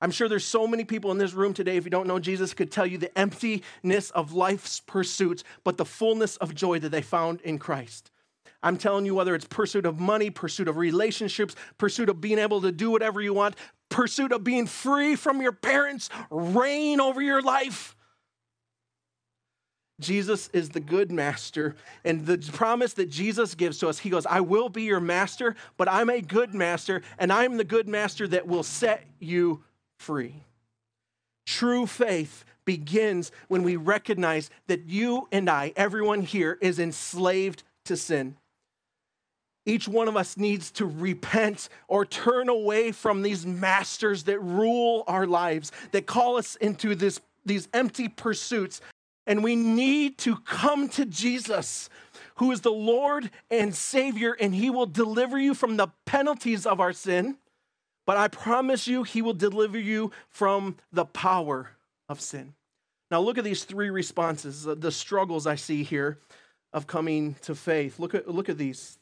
I'm 0.00 0.10
sure 0.10 0.28
there's 0.28 0.44
so 0.44 0.66
many 0.66 0.84
people 0.84 1.10
in 1.12 1.18
this 1.18 1.32
room 1.32 1.54
today, 1.54 1.76
if 1.76 1.84
you 1.84 1.90
don't 1.90 2.06
know 2.06 2.18
Jesus, 2.18 2.52
could 2.52 2.70
tell 2.70 2.84
you 2.84 2.98
the 2.98 3.16
emptiness 3.18 4.10
of 4.10 4.34
life's 4.34 4.80
pursuits, 4.80 5.44
but 5.62 5.78
the 5.78 5.84
fullness 5.84 6.36
of 6.36 6.54
joy 6.54 6.78
that 6.80 6.90
they 6.90 7.00
found 7.00 7.40
in 7.40 7.58
Christ. 7.58 8.10
I'm 8.62 8.76
telling 8.76 9.06
you, 9.06 9.14
whether 9.14 9.34
it's 9.34 9.46
pursuit 9.46 9.86
of 9.86 10.00
money, 10.00 10.30
pursuit 10.30 10.68
of 10.68 10.76
relationships, 10.76 11.54
pursuit 11.78 12.08
of 12.08 12.20
being 12.20 12.38
able 12.38 12.60
to 12.62 12.72
do 12.72 12.90
whatever 12.90 13.20
you 13.20 13.32
want, 13.32 13.56
pursuit 13.88 14.32
of 14.32 14.44
being 14.44 14.66
free 14.66 15.16
from 15.16 15.40
your 15.40 15.52
parents' 15.52 16.10
reign 16.30 17.00
over 17.00 17.22
your 17.22 17.40
life, 17.40 17.96
Jesus 20.00 20.50
is 20.52 20.70
the 20.70 20.80
good 20.80 21.12
master. 21.12 21.76
And 22.04 22.26
the 22.26 22.38
promise 22.38 22.94
that 22.94 23.10
Jesus 23.10 23.54
gives 23.54 23.78
to 23.78 23.88
us, 23.88 23.98
he 23.98 24.10
goes, 24.10 24.26
I 24.26 24.40
will 24.40 24.68
be 24.68 24.82
your 24.82 25.00
master, 25.00 25.54
but 25.76 25.88
I'm 25.88 26.10
a 26.10 26.20
good 26.20 26.54
master, 26.54 27.02
and 27.18 27.32
I'm 27.32 27.56
the 27.56 27.64
good 27.64 27.88
master 27.88 28.26
that 28.28 28.46
will 28.46 28.64
set 28.64 29.04
you 29.20 29.62
free. 29.98 30.34
True 31.46 31.86
faith 31.86 32.44
begins 32.64 33.30
when 33.48 33.62
we 33.62 33.76
recognize 33.76 34.50
that 34.66 34.86
you 34.86 35.28
and 35.30 35.48
I, 35.48 35.72
everyone 35.76 36.22
here, 36.22 36.58
is 36.60 36.78
enslaved 36.78 37.62
to 37.84 37.96
sin. 37.96 38.36
Each 39.66 39.88
one 39.88 40.08
of 40.08 40.16
us 40.16 40.36
needs 40.36 40.70
to 40.72 40.86
repent 40.86 41.68
or 41.88 42.04
turn 42.04 42.48
away 42.48 42.92
from 42.92 43.22
these 43.22 43.46
masters 43.46 44.24
that 44.24 44.38
rule 44.40 45.04
our 45.06 45.26
lives, 45.26 45.72
that 45.92 46.06
call 46.06 46.36
us 46.36 46.56
into 46.56 46.94
this, 46.94 47.20
these 47.46 47.68
empty 47.72 48.08
pursuits 48.08 48.80
and 49.26 49.42
we 49.42 49.56
need 49.56 50.18
to 50.18 50.36
come 50.36 50.88
to 50.90 51.04
Jesus, 51.04 51.88
who 52.36 52.50
is 52.52 52.60
the 52.60 52.72
Lord 52.72 53.30
and 53.50 53.74
Savior, 53.74 54.36
and 54.38 54.54
He 54.54 54.70
will 54.70 54.86
deliver 54.86 55.38
you 55.38 55.54
from 55.54 55.76
the 55.76 55.88
penalties 56.04 56.66
of 56.66 56.80
our 56.80 56.92
sin. 56.92 57.38
But 58.06 58.16
I 58.16 58.28
promise 58.28 58.86
you, 58.86 59.02
He 59.02 59.22
will 59.22 59.34
deliver 59.34 59.78
you 59.78 60.10
from 60.28 60.76
the 60.92 61.06
power 61.06 61.70
of 62.08 62.20
sin. 62.20 62.54
Now, 63.10 63.20
look 63.20 63.38
at 63.38 63.44
these 63.44 63.64
three 63.64 63.90
responses, 63.90 64.64
the 64.64 64.92
struggles 64.92 65.46
I 65.46 65.54
see 65.54 65.84
here 65.84 66.18
of 66.72 66.86
coming 66.86 67.36
to 67.42 67.54
faith. 67.54 67.98
Look 67.98 68.14
at, 68.14 68.28
look 68.28 68.48
at 68.48 68.58
these. 68.58 68.98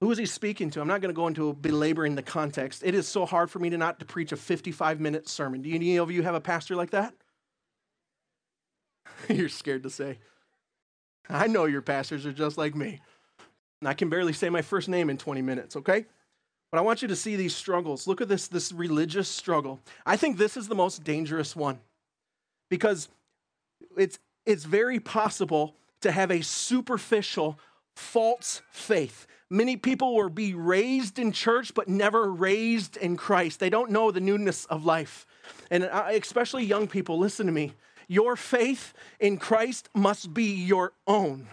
Who 0.00 0.10
is 0.10 0.18
he 0.18 0.26
speaking 0.26 0.70
to? 0.72 0.80
I'm 0.80 0.88
not 0.88 1.00
going 1.00 1.12
to 1.12 1.16
go 1.16 1.26
into 1.26 1.54
belaboring 1.54 2.14
the 2.14 2.22
context. 2.22 2.82
It 2.84 2.94
is 2.94 3.08
so 3.08 3.24
hard 3.24 3.50
for 3.50 3.58
me 3.58 3.70
to 3.70 3.78
not 3.78 3.98
to 4.00 4.04
preach 4.04 4.32
a 4.32 4.36
55 4.36 5.00
minute 5.00 5.26
sermon. 5.26 5.62
Do 5.62 5.74
any 5.74 5.96
of 5.96 6.10
you 6.10 6.22
have 6.22 6.34
a 6.34 6.40
pastor 6.40 6.76
like 6.76 6.90
that? 6.90 7.14
You're 9.28 9.48
scared 9.48 9.82
to 9.84 9.90
say. 9.90 10.18
I 11.28 11.46
know 11.46 11.64
your 11.64 11.82
pastors 11.82 12.24
are 12.24 12.32
just 12.32 12.56
like 12.56 12.74
me. 12.74 13.00
And 13.80 13.88
I 13.88 13.94
can 13.94 14.08
barely 14.08 14.32
say 14.32 14.48
my 14.48 14.62
first 14.62 14.88
name 14.88 15.10
in 15.10 15.18
20 15.18 15.42
minutes, 15.42 15.76
okay? 15.76 16.06
But 16.70 16.78
I 16.78 16.80
want 16.82 17.02
you 17.02 17.08
to 17.08 17.16
see 17.16 17.36
these 17.36 17.54
struggles. 17.54 18.06
Look 18.06 18.20
at 18.20 18.28
this, 18.28 18.48
this 18.48 18.72
religious 18.72 19.28
struggle. 19.28 19.80
I 20.04 20.16
think 20.16 20.38
this 20.38 20.56
is 20.56 20.68
the 20.68 20.74
most 20.74 21.04
dangerous 21.04 21.54
one 21.54 21.80
because 22.68 23.08
it's, 23.96 24.18
it's 24.44 24.64
very 24.64 25.00
possible 25.00 25.74
to 26.00 26.12
have 26.12 26.30
a 26.30 26.42
superficial, 26.42 27.58
false 27.94 28.62
faith. 28.70 29.26
Many 29.48 29.76
people 29.76 30.16
will 30.16 30.28
be 30.28 30.54
raised 30.54 31.18
in 31.18 31.30
church, 31.30 31.72
but 31.74 31.88
never 31.88 32.32
raised 32.32 32.96
in 32.96 33.16
Christ. 33.16 33.60
They 33.60 33.70
don't 33.70 33.90
know 33.90 34.10
the 34.10 34.20
newness 34.20 34.64
of 34.66 34.84
life. 34.84 35.26
And 35.70 35.84
especially 35.84 36.64
young 36.64 36.88
people, 36.88 37.18
listen 37.18 37.46
to 37.46 37.52
me. 37.52 37.72
Your 38.08 38.36
faith 38.36 38.92
in 39.20 39.36
Christ 39.36 39.88
must 39.94 40.32
be 40.32 40.54
your 40.54 40.92
own. 41.06 41.48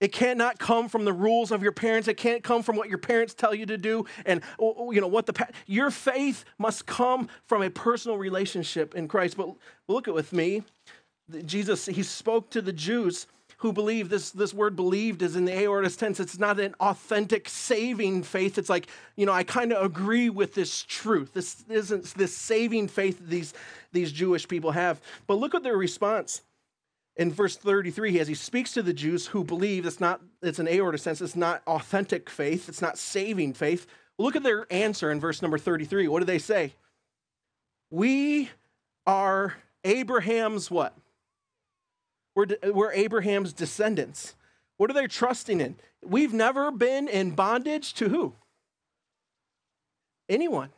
It 0.00 0.12
cannot 0.12 0.58
come 0.58 0.88
from 0.88 1.04
the 1.04 1.12
rules 1.12 1.50
of 1.50 1.62
your 1.62 1.72
parents. 1.72 2.08
It 2.08 2.18
can't 2.18 2.42
come 2.42 2.62
from 2.62 2.76
what 2.76 2.88
your 2.88 2.98
parents 2.98 3.32
tell 3.32 3.54
you 3.54 3.64
to 3.66 3.78
do 3.78 4.04
and 4.26 4.42
oh, 4.58 4.74
oh, 4.76 4.90
you 4.90 5.00
know 5.00 5.06
what 5.06 5.24
the 5.24 5.48
your 5.66 5.90
faith 5.90 6.44
must 6.58 6.84
come 6.84 7.28
from 7.46 7.62
a 7.62 7.70
personal 7.70 8.18
relationship 8.18 8.94
in 8.94 9.08
Christ. 9.08 9.36
But 9.36 9.54
look 9.88 10.06
at 10.06 10.12
with 10.12 10.32
me. 10.32 10.62
Jesus 11.46 11.86
he 11.86 12.02
spoke 12.02 12.50
to 12.50 12.60
the 12.60 12.72
Jews 12.72 13.26
who 13.64 13.72
believe 13.72 14.10
this 14.10 14.30
this 14.30 14.52
word 14.52 14.76
believed 14.76 15.22
is 15.22 15.36
in 15.36 15.46
the 15.46 15.54
aorist 15.54 15.98
tense. 15.98 16.20
It's 16.20 16.38
not 16.38 16.60
an 16.60 16.74
authentic 16.80 17.48
saving 17.48 18.22
faith. 18.22 18.58
It's 18.58 18.68
like 18.68 18.88
you 19.16 19.24
know 19.24 19.32
i 19.32 19.42
kind 19.42 19.72
of 19.72 19.82
agree 19.82 20.28
with 20.28 20.52
this 20.52 20.82
truth. 20.82 21.32
This 21.32 21.64
isn't 21.70 22.04
this 22.14 22.36
saving 22.36 22.88
faith 22.88 23.18
these 23.26 23.54
these 23.90 24.12
jewish 24.12 24.46
people 24.46 24.72
have. 24.72 25.00
But 25.26 25.38
look 25.38 25.54
at 25.54 25.62
their 25.62 25.78
response. 25.78 26.42
In 27.16 27.32
verse 27.32 27.56
33 27.56 28.20
as 28.20 28.28
he 28.28 28.34
speaks 28.34 28.72
to 28.72 28.82
the 28.82 28.92
jews 28.92 29.28
who 29.28 29.42
believe 29.42 29.86
it's 29.86 29.98
not 29.98 30.20
it's 30.42 30.58
an 30.58 30.68
aorist 30.68 31.04
tense 31.04 31.22
it's 31.22 31.34
not 31.34 31.62
authentic 31.66 32.28
faith. 32.28 32.68
It's 32.68 32.82
not 32.82 32.98
saving 32.98 33.54
faith. 33.54 33.86
Look 34.18 34.36
at 34.36 34.42
their 34.42 34.70
answer 34.70 35.10
in 35.10 35.20
verse 35.20 35.40
number 35.40 35.56
33 35.56 36.06
what 36.08 36.18
do 36.18 36.26
they 36.26 36.38
say? 36.38 36.74
We 37.90 38.50
are 39.06 39.56
abraham's 39.84 40.70
what 40.70 40.94
we're, 42.34 42.46
we're 42.72 42.92
Abraham's 42.92 43.52
descendants. 43.52 44.34
What 44.76 44.90
are 44.90 44.94
they 44.94 45.06
trusting 45.06 45.60
in? 45.60 45.76
We've 46.04 46.32
never 46.32 46.70
been 46.70 47.08
in 47.08 47.30
bondage 47.30 47.94
to 47.94 48.08
who? 48.08 48.34
Anyone. 50.28 50.70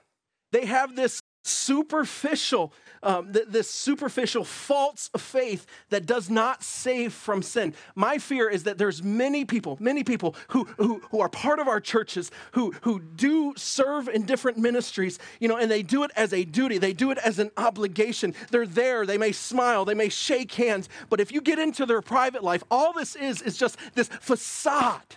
They 0.52 0.66
have 0.66 0.96
this 0.96 1.20
superficial, 1.46 2.72
um, 3.02 3.32
th- 3.32 3.46
this 3.48 3.70
superficial 3.70 4.44
false 4.44 5.10
faith 5.16 5.66
that 5.90 6.06
does 6.06 6.28
not 6.28 6.62
save 6.62 7.12
from 7.12 7.42
sin. 7.42 7.74
My 7.94 8.18
fear 8.18 8.48
is 8.48 8.64
that 8.64 8.78
there's 8.78 9.02
many 9.02 9.44
people, 9.44 9.76
many 9.80 10.04
people 10.04 10.34
who, 10.48 10.64
who, 10.76 11.00
who 11.10 11.20
are 11.20 11.28
part 11.28 11.58
of 11.58 11.68
our 11.68 11.80
churches 11.80 12.30
who, 12.52 12.72
who 12.82 13.00
do 13.00 13.54
serve 13.56 14.08
in 14.08 14.26
different 14.26 14.58
ministries, 14.58 15.18
you 15.40 15.48
know, 15.48 15.56
and 15.56 15.70
they 15.70 15.82
do 15.82 16.02
it 16.02 16.10
as 16.16 16.32
a 16.32 16.44
duty. 16.44 16.78
They 16.78 16.92
do 16.92 17.10
it 17.10 17.18
as 17.18 17.38
an 17.38 17.50
obligation. 17.56 18.34
They're 18.50 18.66
there. 18.66 19.06
They 19.06 19.18
may 19.18 19.32
smile. 19.32 19.84
They 19.84 19.94
may 19.94 20.08
shake 20.08 20.52
hands. 20.52 20.88
But 21.08 21.20
if 21.20 21.32
you 21.32 21.40
get 21.40 21.58
into 21.58 21.86
their 21.86 22.02
private 22.02 22.42
life, 22.42 22.64
all 22.70 22.92
this 22.92 23.16
is 23.16 23.42
is 23.42 23.56
just 23.56 23.78
this 23.94 24.08
facade. 24.08 25.16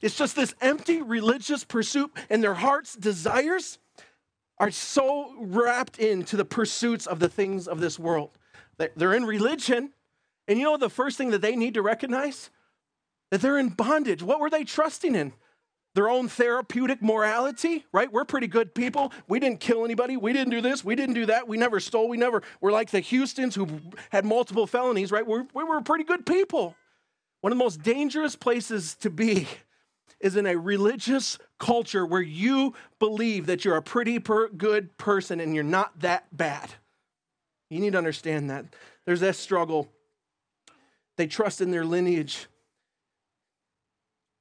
It's 0.00 0.16
just 0.16 0.36
this 0.36 0.54
empty 0.60 1.00
religious 1.00 1.64
pursuit 1.64 2.10
and 2.28 2.42
their 2.42 2.54
heart's 2.54 2.94
desires 2.94 3.78
are 4.58 4.70
so 4.70 5.34
wrapped 5.38 5.98
into 5.98 6.36
the 6.36 6.44
pursuits 6.44 7.06
of 7.06 7.18
the 7.18 7.28
things 7.28 7.66
of 7.66 7.80
this 7.80 7.98
world. 7.98 8.30
They're 8.96 9.14
in 9.14 9.24
religion, 9.24 9.92
and 10.48 10.58
you 10.58 10.64
know 10.64 10.76
the 10.76 10.90
first 10.90 11.16
thing 11.16 11.30
that 11.30 11.42
they 11.42 11.56
need 11.56 11.74
to 11.74 11.82
recognize? 11.82 12.50
That 13.30 13.40
they're 13.40 13.58
in 13.58 13.70
bondage. 13.70 14.22
What 14.22 14.40
were 14.40 14.50
they 14.50 14.64
trusting 14.64 15.14
in? 15.14 15.32
Their 15.94 16.08
own 16.08 16.28
therapeutic 16.28 17.00
morality, 17.02 17.84
right? 17.92 18.12
We're 18.12 18.24
pretty 18.24 18.48
good 18.48 18.74
people. 18.74 19.12
We 19.28 19.38
didn't 19.38 19.60
kill 19.60 19.84
anybody. 19.84 20.16
We 20.16 20.32
didn't 20.32 20.50
do 20.50 20.60
this. 20.60 20.84
We 20.84 20.96
didn't 20.96 21.14
do 21.14 21.26
that. 21.26 21.46
We 21.46 21.56
never 21.56 21.78
stole. 21.78 22.08
We 22.08 22.16
never, 22.16 22.42
we're 22.60 22.72
like 22.72 22.90
the 22.90 23.00
Houstons 23.00 23.54
who 23.54 23.68
had 24.10 24.24
multiple 24.24 24.66
felonies, 24.66 25.12
right? 25.12 25.26
We're, 25.26 25.46
we 25.54 25.62
were 25.62 25.80
pretty 25.82 26.04
good 26.04 26.26
people. 26.26 26.74
One 27.42 27.52
of 27.52 27.58
the 27.58 27.64
most 27.64 27.82
dangerous 27.82 28.34
places 28.34 28.96
to 28.96 29.10
be 29.10 29.46
is 30.18 30.34
in 30.34 30.46
a 30.46 30.56
religious 30.56 31.38
culture 31.64 32.04
where 32.04 32.20
you 32.20 32.74
believe 32.98 33.46
that 33.46 33.64
you're 33.64 33.76
a 33.76 33.82
pretty 33.82 34.18
per- 34.18 34.48
good 34.48 34.96
person 34.98 35.40
and 35.40 35.54
you're 35.54 35.64
not 35.64 35.98
that 36.00 36.24
bad. 36.30 36.74
You 37.70 37.80
need 37.80 37.92
to 37.92 37.98
understand 37.98 38.50
that. 38.50 38.66
There's 39.06 39.20
that 39.20 39.34
struggle. 39.34 39.88
They 41.16 41.26
trust 41.26 41.62
in 41.62 41.70
their 41.70 41.84
lineage. 41.84 42.48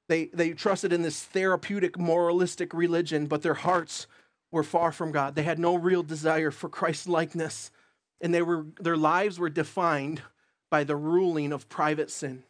They, 0.09 0.25
they 0.33 0.51
trusted 0.51 0.91
in 0.91 1.01
this 1.01 1.23
therapeutic, 1.23 1.97
moralistic 1.97 2.73
religion, 2.73 3.27
but 3.27 3.41
their 3.41 3.53
hearts 3.53 4.07
were 4.51 4.63
far 4.63 4.91
from 4.91 5.13
God. 5.13 5.35
They 5.35 5.43
had 5.43 5.59
no 5.59 5.75
real 5.75 6.03
desire 6.03 6.51
for 6.51 6.67
Christ 6.67 7.07
likeness, 7.07 7.71
and 8.19 8.33
they 8.33 8.41
were, 8.41 8.65
their 8.81 8.97
lives 8.97 9.39
were 9.39 9.49
defined 9.49 10.21
by 10.69 10.83
the 10.83 10.97
ruling 10.97 11.53
of 11.53 11.69
private 11.69 12.11
sin. 12.11 12.43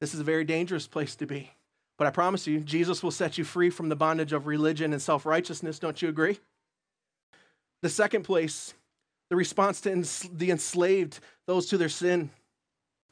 This 0.00 0.12
is 0.12 0.18
a 0.18 0.24
very 0.24 0.44
dangerous 0.44 0.88
place 0.88 1.14
to 1.16 1.26
be. 1.26 1.52
But 1.98 2.06
I 2.06 2.10
promise 2.10 2.46
you, 2.46 2.60
Jesus 2.60 3.02
will 3.02 3.10
set 3.10 3.38
you 3.38 3.44
free 3.44 3.70
from 3.70 3.88
the 3.88 3.96
bondage 3.96 4.32
of 4.32 4.46
religion 4.46 4.92
and 4.92 5.00
self 5.00 5.24
righteousness. 5.24 5.78
Don't 5.78 6.00
you 6.02 6.08
agree? 6.08 6.38
The 7.82 7.88
second 7.88 8.24
place, 8.24 8.74
the 9.30 9.36
response 9.36 9.80
to 9.82 10.04
the 10.32 10.50
enslaved, 10.50 11.20
those 11.46 11.66
to 11.66 11.78
their 11.78 11.88
sin. 11.88 12.30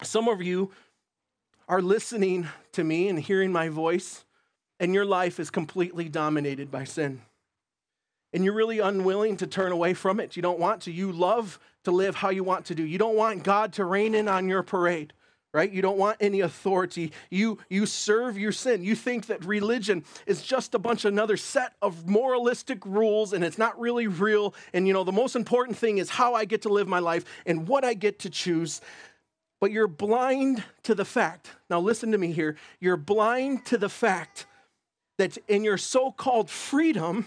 Some 0.02 0.28
of 0.28 0.42
you 0.42 0.70
are 1.68 1.80
listening 1.80 2.48
to 2.72 2.84
me 2.84 3.08
and 3.08 3.18
hearing 3.18 3.52
my 3.52 3.68
voice, 3.68 4.24
and 4.78 4.92
your 4.92 5.04
life 5.06 5.40
is 5.40 5.50
completely 5.50 6.08
dominated 6.08 6.70
by 6.70 6.84
sin. 6.84 7.22
And 8.32 8.44
you're 8.44 8.54
really 8.54 8.80
unwilling 8.80 9.36
to 9.38 9.46
turn 9.46 9.72
away 9.72 9.94
from 9.94 10.18
it. 10.18 10.36
You 10.36 10.42
don't 10.42 10.58
want 10.58 10.82
to. 10.82 10.92
You 10.92 11.12
love 11.12 11.58
to 11.84 11.90
live 11.90 12.16
how 12.16 12.30
you 12.30 12.42
want 12.42 12.66
to 12.66 12.74
do. 12.74 12.84
You 12.84 12.98
don't 12.98 13.16
want 13.16 13.44
God 13.44 13.72
to 13.74 13.84
reign 13.84 14.14
in 14.14 14.28
on 14.28 14.48
your 14.48 14.62
parade 14.62 15.12
right? 15.54 15.70
You 15.70 15.80
don't 15.80 15.96
want 15.96 16.16
any 16.20 16.40
authority. 16.40 17.12
You 17.30 17.58
you 17.70 17.86
serve 17.86 18.36
your 18.36 18.50
sin. 18.50 18.82
You 18.82 18.96
think 18.96 19.26
that 19.26 19.44
religion 19.44 20.04
is 20.26 20.42
just 20.42 20.74
a 20.74 20.78
bunch 20.78 21.04
of 21.04 21.12
another 21.12 21.36
set 21.36 21.74
of 21.80 22.08
moralistic 22.08 22.84
rules 22.84 23.32
and 23.32 23.44
it's 23.44 23.56
not 23.56 23.78
really 23.78 24.08
real. 24.08 24.52
And 24.74 24.86
you 24.86 24.92
know 24.92 25.04
the 25.04 25.12
most 25.12 25.36
important 25.36 25.78
thing 25.78 25.98
is 25.98 26.10
how 26.10 26.34
i 26.34 26.44
get 26.44 26.62
to 26.62 26.68
live 26.68 26.88
my 26.88 26.98
life 26.98 27.24
and 27.46 27.68
what 27.68 27.84
i 27.84 27.94
get 27.94 28.18
to 28.20 28.30
choose. 28.30 28.80
But 29.60 29.70
you're 29.70 29.86
blind 29.86 30.62
to 30.82 30.94
the 30.94 31.04
fact 31.04 31.50
now 31.70 31.80
listen 31.80 32.12
to 32.12 32.18
me 32.18 32.32
here 32.32 32.56
you're 32.80 32.98
blind 32.98 33.64
to 33.66 33.78
the 33.78 33.88
fact 33.88 34.44
that 35.16 35.38
in 35.48 35.64
your 35.64 35.78
so-called 35.78 36.50
freedom 36.50 37.26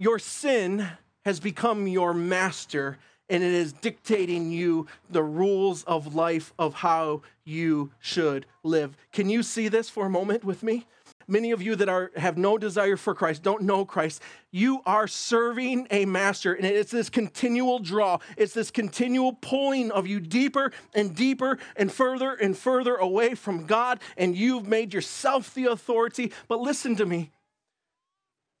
your 0.00 0.18
sin 0.18 0.88
has 1.24 1.38
become 1.38 1.86
your 1.86 2.12
master 2.14 2.98
and 3.28 3.42
it 3.42 3.52
is 3.52 3.72
dictating 3.72 4.50
you 4.50 4.86
the 5.10 5.22
rules 5.22 5.82
of 5.84 6.14
life 6.14 6.52
of 6.58 6.74
how 6.74 7.22
you 7.44 7.92
should 7.98 8.46
live. 8.62 8.96
Can 9.12 9.28
you 9.28 9.42
see 9.42 9.68
this 9.68 9.88
for 9.88 10.06
a 10.06 10.10
moment 10.10 10.44
with 10.44 10.62
me? 10.62 10.86
Many 11.28 11.50
of 11.50 11.60
you 11.60 11.74
that 11.76 11.88
are 11.88 12.12
have 12.16 12.38
no 12.38 12.56
desire 12.56 12.96
for 12.96 13.12
Christ, 13.12 13.42
don't 13.42 13.62
know 13.62 13.84
Christ, 13.84 14.22
you 14.52 14.80
are 14.86 15.08
serving 15.08 15.88
a 15.90 16.04
master 16.04 16.54
and 16.54 16.64
it's 16.64 16.92
this 16.92 17.10
continual 17.10 17.80
draw. 17.80 18.18
It's 18.36 18.54
this 18.54 18.70
continual 18.70 19.32
pulling 19.32 19.90
of 19.90 20.06
you 20.06 20.20
deeper 20.20 20.70
and 20.94 21.16
deeper 21.16 21.58
and 21.74 21.90
further 21.90 22.34
and 22.34 22.56
further 22.56 22.94
away 22.94 23.34
from 23.34 23.66
God 23.66 24.00
and 24.16 24.36
you've 24.36 24.68
made 24.68 24.94
yourself 24.94 25.52
the 25.52 25.66
authority. 25.66 26.32
But 26.46 26.60
listen 26.60 26.94
to 26.96 27.06
me. 27.06 27.32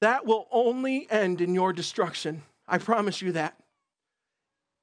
That 0.00 0.26
will 0.26 0.48
only 0.50 1.06
end 1.08 1.40
in 1.40 1.54
your 1.54 1.72
destruction. 1.72 2.42
I 2.66 2.78
promise 2.78 3.22
you 3.22 3.32
that. 3.32 3.56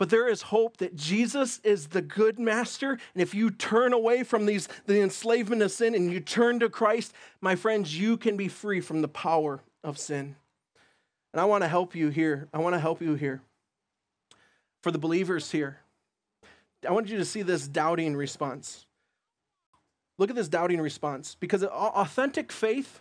But 0.03 0.09
there 0.09 0.27
is 0.27 0.41
hope 0.41 0.75
that 0.79 0.97
Jesus 0.97 1.61
is 1.63 1.87
the 1.87 2.01
good 2.01 2.37
master. 2.37 2.91
And 3.13 3.21
if 3.21 3.33
you 3.33 3.49
turn 3.49 3.93
away 3.93 4.23
from 4.23 4.45
these, 4.45 4.67
the 4.85 4.99
enslavement 4.99 5.61
of 5.61 5.71
sin 5.71 5.95
and 5.95 6.11
you 6.11 6.19
turn 6.19 6.59
to 6.59 6.69
Christ, 6.69 7.13
my 7.39 7.55
friends, 7.55 7.97
you 7.97 8.17
can 8.17 8.35
be 8.35 8.49
free 8.49 8.81
from 8.81 9.01
the 9.01 9.07
power 9.07 9.61
of 9.81 9.97
sin. 9.97 10.35
And 11.31 11.39
I 11.39 11.45
want 11.45 11.63
to 11.63 11.69
help 11.69 11.95
you 11.95 12.09
here. 12.09 12.49
I 12.53 12.57
want 12.57 12.75
to 12.75 12.81
help 12.81 13.01
you 13.01 13.15
here. 13.15 13.43
For 14.81 14.91
the 14.91 14.99
believers 14.99 15.51
here, 15.51 15.77
I 16.85 16.91
want 16.91 17.07
you 17.07 17.17
to 17.17 17.23
see 17.23 17.41
this 17.41 17.65
doubting 17.65 18.13
response. 18.13 18.85
Look 20.17 20.29
at 20.29 20.35
this 20.35 20.49
doubting 20.49 20.81
response 20.81 21.37
because 21.39 21.63
authentic 21.63 22.51
faith, 22.51 22.99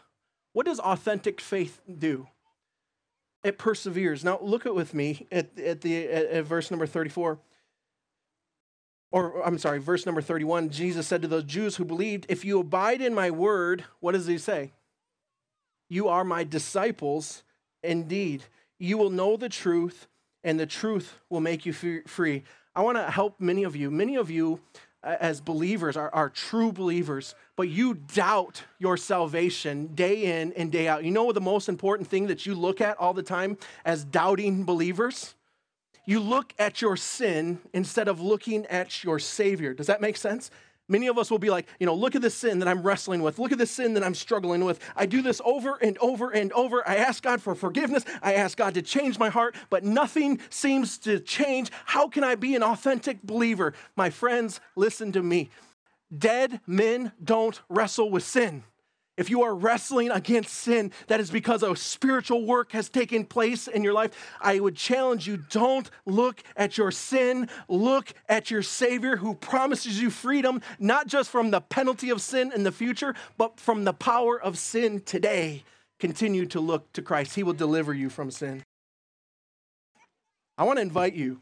what 0.53 0.67
does 0.67 0.79
authentic 0.79 1.41
faith 1.41 1.81
do? 1.99 2.29
It 3.45 3.59
perseveres. 3.59 4.25
Now 4.25 4.39
look 4.41 4.67
at 4.67 4.75
with 4.75 4.95
me 4.95 5.27
at, 5.33 5.59
at 5.59 5.81
the 5.81 6.09
at, 6.09 6.27
at 6.27 6.45
verse 6.45 6.71
number 6.71 6.87
34. 6.87 7.39
Or 9.11 9.47
I'm 9.47 9.59
sorry, 9.59 9.79
verse 9.79 10.07
number 10.07 10.23
31. 10.23 10.71
Jesus 10.71 11.07
said 11.07 11.23
to 11.23 11.29
those 11.29 11.45
Jews 11.45 11.77
who 11.77 11.85
believed, 11.85 12.25
If 12.29 12.45
you 12.45 12.61
abide 12.61 13.03
in 13.03 13.15
my 13.15 13.31
word, 13.31 13.85
what 14.01 14.13
does 14.13 14.27
he 14.27 14.39
say? 14.39 14.73
You 15.91 16.09
are 16.09 16.25
my 16.25 16.45
disciples 16.45 17.43
indeed. 17.83 18.45
You 18.79 18.97
will 18.97 19.11
know 19.11 19.37
the 19.37 19.51
truth, 19.51 20.09
and 20.43 20.59
the 20.59 20.67
truth 20.67 21.19
will 21.29 21.41
make 21.41 21.67
you 21.67 21.75
free. 21.75 22.43
I 22.75 22.81
want 22.81 22.97
to 22.97 23.11
help 23.11 23.39
many 23.39 23.65
of 23.65 23.77
you. 23.77 23.91
Many 23.91 24.17
of 24.17 24.31
you 24.31 24.61
as 25.03 25.41
believers, 25.41 25.97
are, 25.97 26.11
are 26.15 26.29
true 26.29 26.73
believers, 26.73 27.35
but 27.57 27.69
you 27.69 27.95
doubt 27.95 28.63
your 28.79 28.97
salvation 28.97 29.89
day 29.95 30.41
in 30.41 30.53
and 30.53 30.71
day 30.71 30.87
out. 30.89 31.05
You 31.05 31.11
know 31.11 31.33
the 31.33 31.41
most 31.41 31.69
important 31.69 32.09
thing 32.09 32.29
that 32.29 32.47
you 32.47 32.55
look 32.55 32.81
at 32.81 32.97
all 32.99 33.13
the 33.13 33.23
time 33.23 33.59
as 33.85 34.05
doubting 34.05 34.65
believers? 34.65 35.35
You 36.05 36.21
look 36.21 36.53
at 36.59 36.81
your 36.83 36.97
sin 36.97 37.61
instead 37.73 38.09
of 38.09 38.21
looking 38.21 38.67
at 38.67 39.05
your 39.05 39.19
Savior. 39.19 39.75
Does 39.75 39.87
that 39.87 40.01
make 40.01 40.17
sense? 40.17 40.51
Many 40.89 41.07
of 41.07 41.17
us 41.17 41.31
will 41.31 41.39
be 41.39 41.51
like, 41.51 41.69
you 41.79 41.87
know, 41.87 41.95
look 41.95 42.15
at 42.15 42.23
the 42.23 42.31
sin 42.31 42.59
that 42.59 42.69
I'm 42.69 42.83
wrestling 42.83 43.23
with. 43.23 43.39
Look 43.39 43.53
at 43.53 43.59
the 43.59 43.67
sin 43.67 43.95
that 43.95 44.05
I'm 44.05 44.15
struggling 44.15 44.65
with. 44.65 44.81
I 44.97 45.07
do 45.07 45.23
this 45.23 45.41
over 45.45 45.77
and 45.81 45.97
over 45.99 46.31
and 46.31 46.53
over. 46.53 46.87
I 46.87 46.97
ask 46.97 47.23
God 47.23 47.41
for 47.41 47.55
forgiveness. 47.55 48.05
I 48.23 48.35
ask 48.35 48.59
God 48.59 48.75
to 48.75 48.83
change 48.83 49.19
my 49.19 49.29
heart, 49.29 49.55
but 49.71 49.85
nothing 49.85 50.41
seems 50.51 50.99
to 50.99 51.21
change. 51.21 51.71
How 51.87 52.09
can 52.09 52.25
I 52.25 52.35
be 52.35 52.55
an 52.57 52.63
authentic 52.63 53.23
believer? 53.23 53.75
My 53.97 54.11
friends, 54.11 54.61
listen 54.77 55.13
to 55.13 55.23
me. 55.23 55.51
Dead 56.17 56.61
men 56.67 57.13
don't 57.23 57.61
wrestle 57.69 58.11
with 58.11 58.25
sin. 58.25 58.65
If 59.19 59.29
you 59.29 59.43
are 59.43 59.55
wrestling 59.55 60.11
against 60.11 60.55
sin, 60.55 60.91
that 61.09 61.21
is 61.21 61.31
because 61.31 61.63
a 61.63 61.77
spiritual 61.77 62.47
work 62.47 62.73
has 62.73 62.89
taken 62.89 63.27
place 63.27 63.69
in 63.69 63.85
your 63.85 63.93
life. 63.93 64.13
I 64.41 64.59
would 64.59 64.75
challenge 64.75 65.27
you 65.27 65.37
don't 65.51 65.91
look 66.07 66.43
at 66.57 66.79
your 66.79 66.91
sin, 66.91 67.49
look 67.69 68.15
at 68.27 68.51
your 68.51 68.63
Savior 68.63 69.17
who 69.17 69.35
promises 69.35 70.01
you 70.01 70.09
freedom, 70.09 70.63
not 70.79 71.09
just 71.09 71.29
from 71.29 71.51
the 71.51 71.61
penalty 71.61 72.09
of 72.09 72.23
sin 72.23 72.53
in 72.55 72.63
the 72.63 72.73
future, 72.73 73.15
but 73.37 73.61
from 73.61 73.85
the 73.85 73.93
power 73.93 74.41
of 74.41 74.59
sin 74.59 75.01
today. 75.01 75.65
Continue 76.01 76.47
to 76.47 76.61
look 76.61 76.91
to 76.95 77.03
Christ, 77.03 77.35
He 77.35 77.43
will 77.43 77.53
deliver 77.53 77.93
you 77.93 78.09
from 78.09 78.31
sin. 78.31 78.63
I 80.57 80.65
want 80.65 80.79
to 80.79 80.83
invite 80.83 81.15
you. 81.15 81.41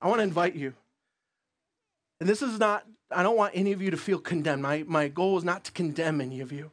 I 0.00 0.08
want 0.08 0.20
to 0.20 0.24
invite 0.24 0.54
you. 0.54 0.72
And 2.18 2.28
this 2.28 2.40
is 2.40 2.58
not, 2.58 2.86
I 3.10 3.22
don't 3.22 3.36
want 3.36 3.52
any 3.54 3.72
of 3.72 3.82
you 3.82 3.90
to 3.90 3.96
feel 3.96 4.18
condemned. 4.18 4.62
My, 4.62 4.84
my 4.86 5.08
goal 5.08 5.36
is 5.36 5.44
not 5.44 5.64
to 5.64 5.72
condemn 5.72 6.20
any 6.20 6.40
of 6.40 6.50
you. 6.50 6.70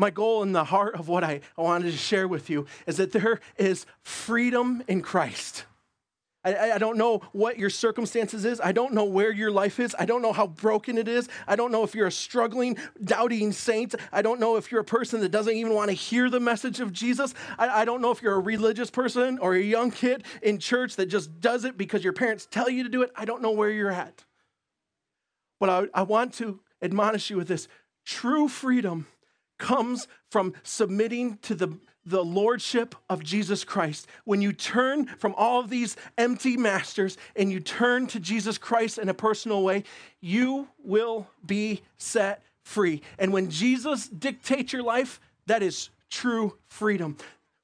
My 0.00 0.08
goal 0.08 0.42
in 0.42 0.52
the 0.52 0.64
heart 0.64 0.94
of 0.94 1.08
what 1.08 1.22
I, 1.22 1.42
wanted 1.58 1.90
to 1.90 1.96
share 1.98 2.26
with 2.26 2.48
you 2.48 2.64
is 2.86 2.96
that 2.96 3.12
there 3.12 3.38
is 3.58 3.84
freedom 4.00 4.82
in 4.88 5.02
Christ. 5.02 5.66
I, 6.42 6.72
I, 6.72 6.78
don't 6.78 6.96
know 6.96 7.18
what 7.32 7.58
your 7.58 7.68
circumstances 7.68 8.46
is. 8.46 8.62
I 8.62 8.72
don't 8.72 8.94
know 8.94 9.04
where 9.04 9.30
your 9.30 9.50
life 9.50 9.78
is. 9.78 9.94
I 9.98 10.06
don't 10.06 10.22
know 10.22 10.32
how 10.32 10.46
broken 10.46 10.96
it 10.96 11.06
is. 11.06 11.28
I 11.46 11.54
don't 11.54 11.70
know 11.70 11.84
if 11.84 11.94
you're 11.94 12.06
a 12.06 12.12
struggling, 12.12 12.78
doubting 13.04 13.52
saint. 13.52 13.94
I 14.10 14.22
don't 14.22 14.40
know 14.40 14.56
if 14.56 14.72
you're 14.72 14.80
a 14.80 14.84
person 14.84 15.20
that 15.20 15.32
doesn't 15.32 15.54
even 15.54 15.74
want 15.74 15.90
to 15.90 15.94
hear 15.94 16.30
the 16.30 16.40
message 16.40 16.80
of 16.80 16.94
Jesus. 16.94 17.34
I, 17.58 17.82
I 17.82 17.84
don't 17.84 18.00
know 18.00 18.10
if 18.10 18.22
you're 18.22 18.36
a 18.36 18.40
religious 18.40 18.90
person 18.90 19.38
or 19.38 19.54
a 19.54 19.60
young 19.60 19.90
kid 19.90 20.24
in 20.40 20.58
church 20.58 20.96
that 20.96 21.10
just 21.10 21.42
does 21.42 21.66
it 21.66 21.76
because 21.76 22.02
your 22.02 22.14
parents 22.14 22.48
tell 22.50 22.70
you 22.70 22.84
to 22.84 22.88
do 22.88 23.02
it. 23.02 23.10
I 23.16 23.26
don't 23.26 23.42
know 23.42 23.52
where 23.52 23.68
you're 23.68 23.92
at. 23.92 24.24
But 25.58 25.68
I, 25.68 25.88
I 25.92 26.02
want 26.04 26.32
to 26.36 26.60
admonish 26.80 27.28
you 27.28 27.36
with 27.36 27.48
this 27.48 27.68
true 28.06 28.48
freedom 28.48 29.06
comes 29.60 30.08
from 30.30 30.54
submitting 30.64 31.38
to 31.42 31.54
the, 31.54 31.78
the 32.04 32.24
lordship 32.24 32.96
of 33.08 33.22
Jesus 33.22 33.62
Christ. 33.62 34.08
When 34.24 34.42
you 34.42 34.52
turn 34.52 35.06
from 35.18 35.34
all 35.36 35.60
of 35.60 35.70
these 35.70 35.96
empty 36.18 36.56
masters 36.56 37.16
and 37.36 37.52
you 37.52 37.60
turn 37.60 38.08
to 38.08 38.18
Jesus 38.18 38.58
Christ 38.58 38.98
in 38.98 39.08
a 39.08 39.14
personal 39.14 39.62
way, 39.62 39.84
you 40.20 40.68
will 40.82 41.28
be 41.46 41.82
set 41.98 42.42
free. 42.64 43.02
And 43.18 43.32
when 43.32 43.50
Jesus 43.50 44.08
dictates 44.08 44.72
your 44.72 44.82
life, 44.82 45.20
that 45.46 45.62
is 45.62 45.90
true 46.08 46.56
freedom. 46.68 47.16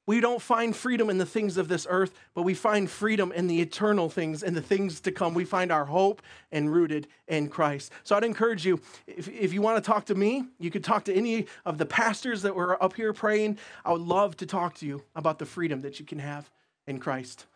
We 0.06 0.20
don't 0.20 0.40
find 0.40 0.74
freedom 0.74 1.10
in 1.10 1.18
the 1.18 1.26
things 1.26 1.56
of 1.56 1.66
this 1.66 1.84
earth, 1.90 2.12
but 2.32 2.42
we 2.42 2.54
find 2.54 2.88
freedom 2.88 3.32
in 3.32 3.48
the 3.48 3.60
eternal 3.60 4.08
things 4.08 4.44
and 4.44 4.56
the 4.56 4.62
things 4.62 5.00
to 5.00 5.10
come. 5.10 5.34
We 5.34 5.44
find 5.44 5.72
our 5.72 5.84
hope 5.84 6.22
and 6.52 6.72
rooted 6.72 7.08
in 7.26 7.48
Christ. 7.48 7.90
So 8.04 8.14
I'd 8.14 8.22
encourage 8.22 8.64
you, 8.64 8.80
if, 9.08 9.28
if 9.28 9.52
you 9.52 9.62
want 9.62 9.82
to 9.82 9.86
talk 9.86 10.06
to 10.06 10.14
me, 10.14 10.44
you 10.60 10.70
could 10.70 10.84
talk 10.84 11.04
to 11.06 11.14
any 11.14 11.46
of 11.64 11.78
the 11.78 11.86
pastors 11.86 12.42
that 12.42 12.54
were 12.54 12.80
up 12.82 12.94
here 12.94 13.12
praying. 13.12 13.58
I 13.84 13.92
would 13.92 14.00
love 14.00 14.36
to 14.36 14.46
talk 14.46 14.74
to 14.76 14.86
you 14.86 15.02
about 15.16 15.40
the 15.40 15.46
freedom 15.46 15.80
that 15.80 15.98
you 15.98 16.06
can 16.06 16.20
have 16.20 16.48
in 16.86 17.00
Christ. 17.00 17.46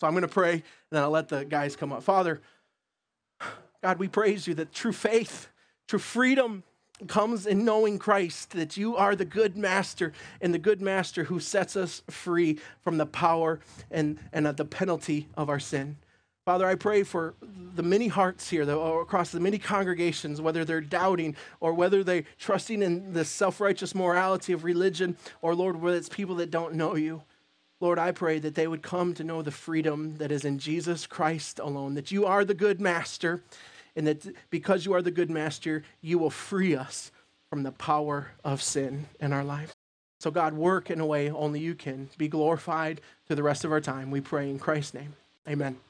So 0.00 0.08
I'm 0.08 0.14
going 0.14 0.22
to 0.22 0.28
pray, 0.28 0.52
and 0.52 0.62
then 0.90 1.02
I'll 1.04 1.10
let 1.10 1.28
the 1.28 1.44
guys 1.44 1.76
come 1.76 1.92
up. 1.92 2.02
Father, 2.02 2.40
God, 3.84 4.00
we 4.00 4.08
praise 4.08 4.48
you 4.48 4.54
that 4.54 4.72
true 4.72 4.92
faith, 4.92 5.48
true 5.86 6.00
freedom, 6.00 6.64
comes 7.08 7.46
in 7.46 7.64
knowing 7.64 7.98
Christ, 7.98 8.50
that 8.50 8.76
you 8.76 8.96
are 8.96 9.16
the 9.16 9.24
good 9.24 9.56
master 9.56 10.12
and 10.40 10.54
the 10.54 10.58
good 10.58 10.80
master 10.80 11.24
who 11.24 11.40
sets 11.40 11.76
us 11.76 12.02
free 12.08 12.58
from 12.82 12.98
the 12.98 13.06
power 13.06 13.60
and, 13.90 14.18
and 14.32 14.46
uh, 14.46 14.52
the 14.52 14.64
penalty 14.64 15.28
of 15.36 15.48
our 15.48 15.60
sin. 15.60 15.96
Father, 16.44 16.66
I 16.66 16.74
pray 16.74 17.04
for 17.04 17.34
the 17.74 17.82
many 17.82 18.06
hearts 18.06 18.50
here 18.50 18.66
that, 18.66 18.78
across 18.78 19.30
the 19.30 19.40
many 19.40 19.58
congregations, 19.58 20.42
whether 20.42 20.64
they're 20.64 20.82
doubting 20.82 21.36
or 21.58 21.72
whether 21.72 22.04
they're 22.04 22.24
trusting 22.38 22.82
in 22.82 23.14
the 23.14 23.24
self 23.24 23.60
righteous 23.60 23.94
morality 23.94 24.52
of 24.52 24.62
religion, 24.62 25.16
or 25.40 25.54
Lord, 25.54 25.80
whether 25.80 25.96
it's 25.96 26.10
people 26.10 26.36
that 26.36 26.50
don't 26.50 26.74
know 26.74 26.96
you. 26.96 27.22
Lord, 27.80 27.98
I 27.98 28.12
pray 28.12 28.38
that 28.38 28.54
they 28.54 28.66
would 28.66 28.82
come 28.82 29.14
to 29.14 29.24
know 29.24 29.42
the 29.42 29.50
freedom 29.50 30.16
that 30.16 30.30
is 30.30 30.44
in 30.44 30.58
Jesus 30.58 31.06
Christ 31.06 31.58
alone, 31.58 31.94
that 31.94 32.12
you 32.12 32.26
are 32.26 32.44
the 32.44 32.54
good 32.54 32.80
master 32.80 33.42
and 33.96 34.06
that 34.06 34.26
because 34.50 34.84
you 34.84 34.92
are 34.94 35.02
the 35.02 35.10
good 35.10 35.30
master, 35.30 35.82
you 36.00 36.18
will 36.18 36.30
free 36.30 36.74
us 36.74 37.10
from 37.50 37.62
the 37.62 37.72
power 37.72 38.32
of 38.44 38.62
sin 38.62 39.06
in 39.20 39.32
our 39.32 39.44
life. 39.44 39.74
So, 40.20 40.30
God, 40.30 40.54
work 40.54 40.90
in 40.90 41.00
a 41.00 41.06
way 41.06 41.30
only 41.30 41.60
you 41.60 41.74
can. 41.74 42.08
Be 42.16 42.28
glorified 42.28 43.00
to 43.28 43.34
the 43.34 43.42
rest 43.42 43.64
of 43.64 43.72
our 43.72 43.80
time. 43.80 44.10
We 44.10 44.20
pray 44.20 44.48
in 44.48 44.58
Christ's 44.58 44.94
name. 44.94 45.14
Amen. 45.48 45.76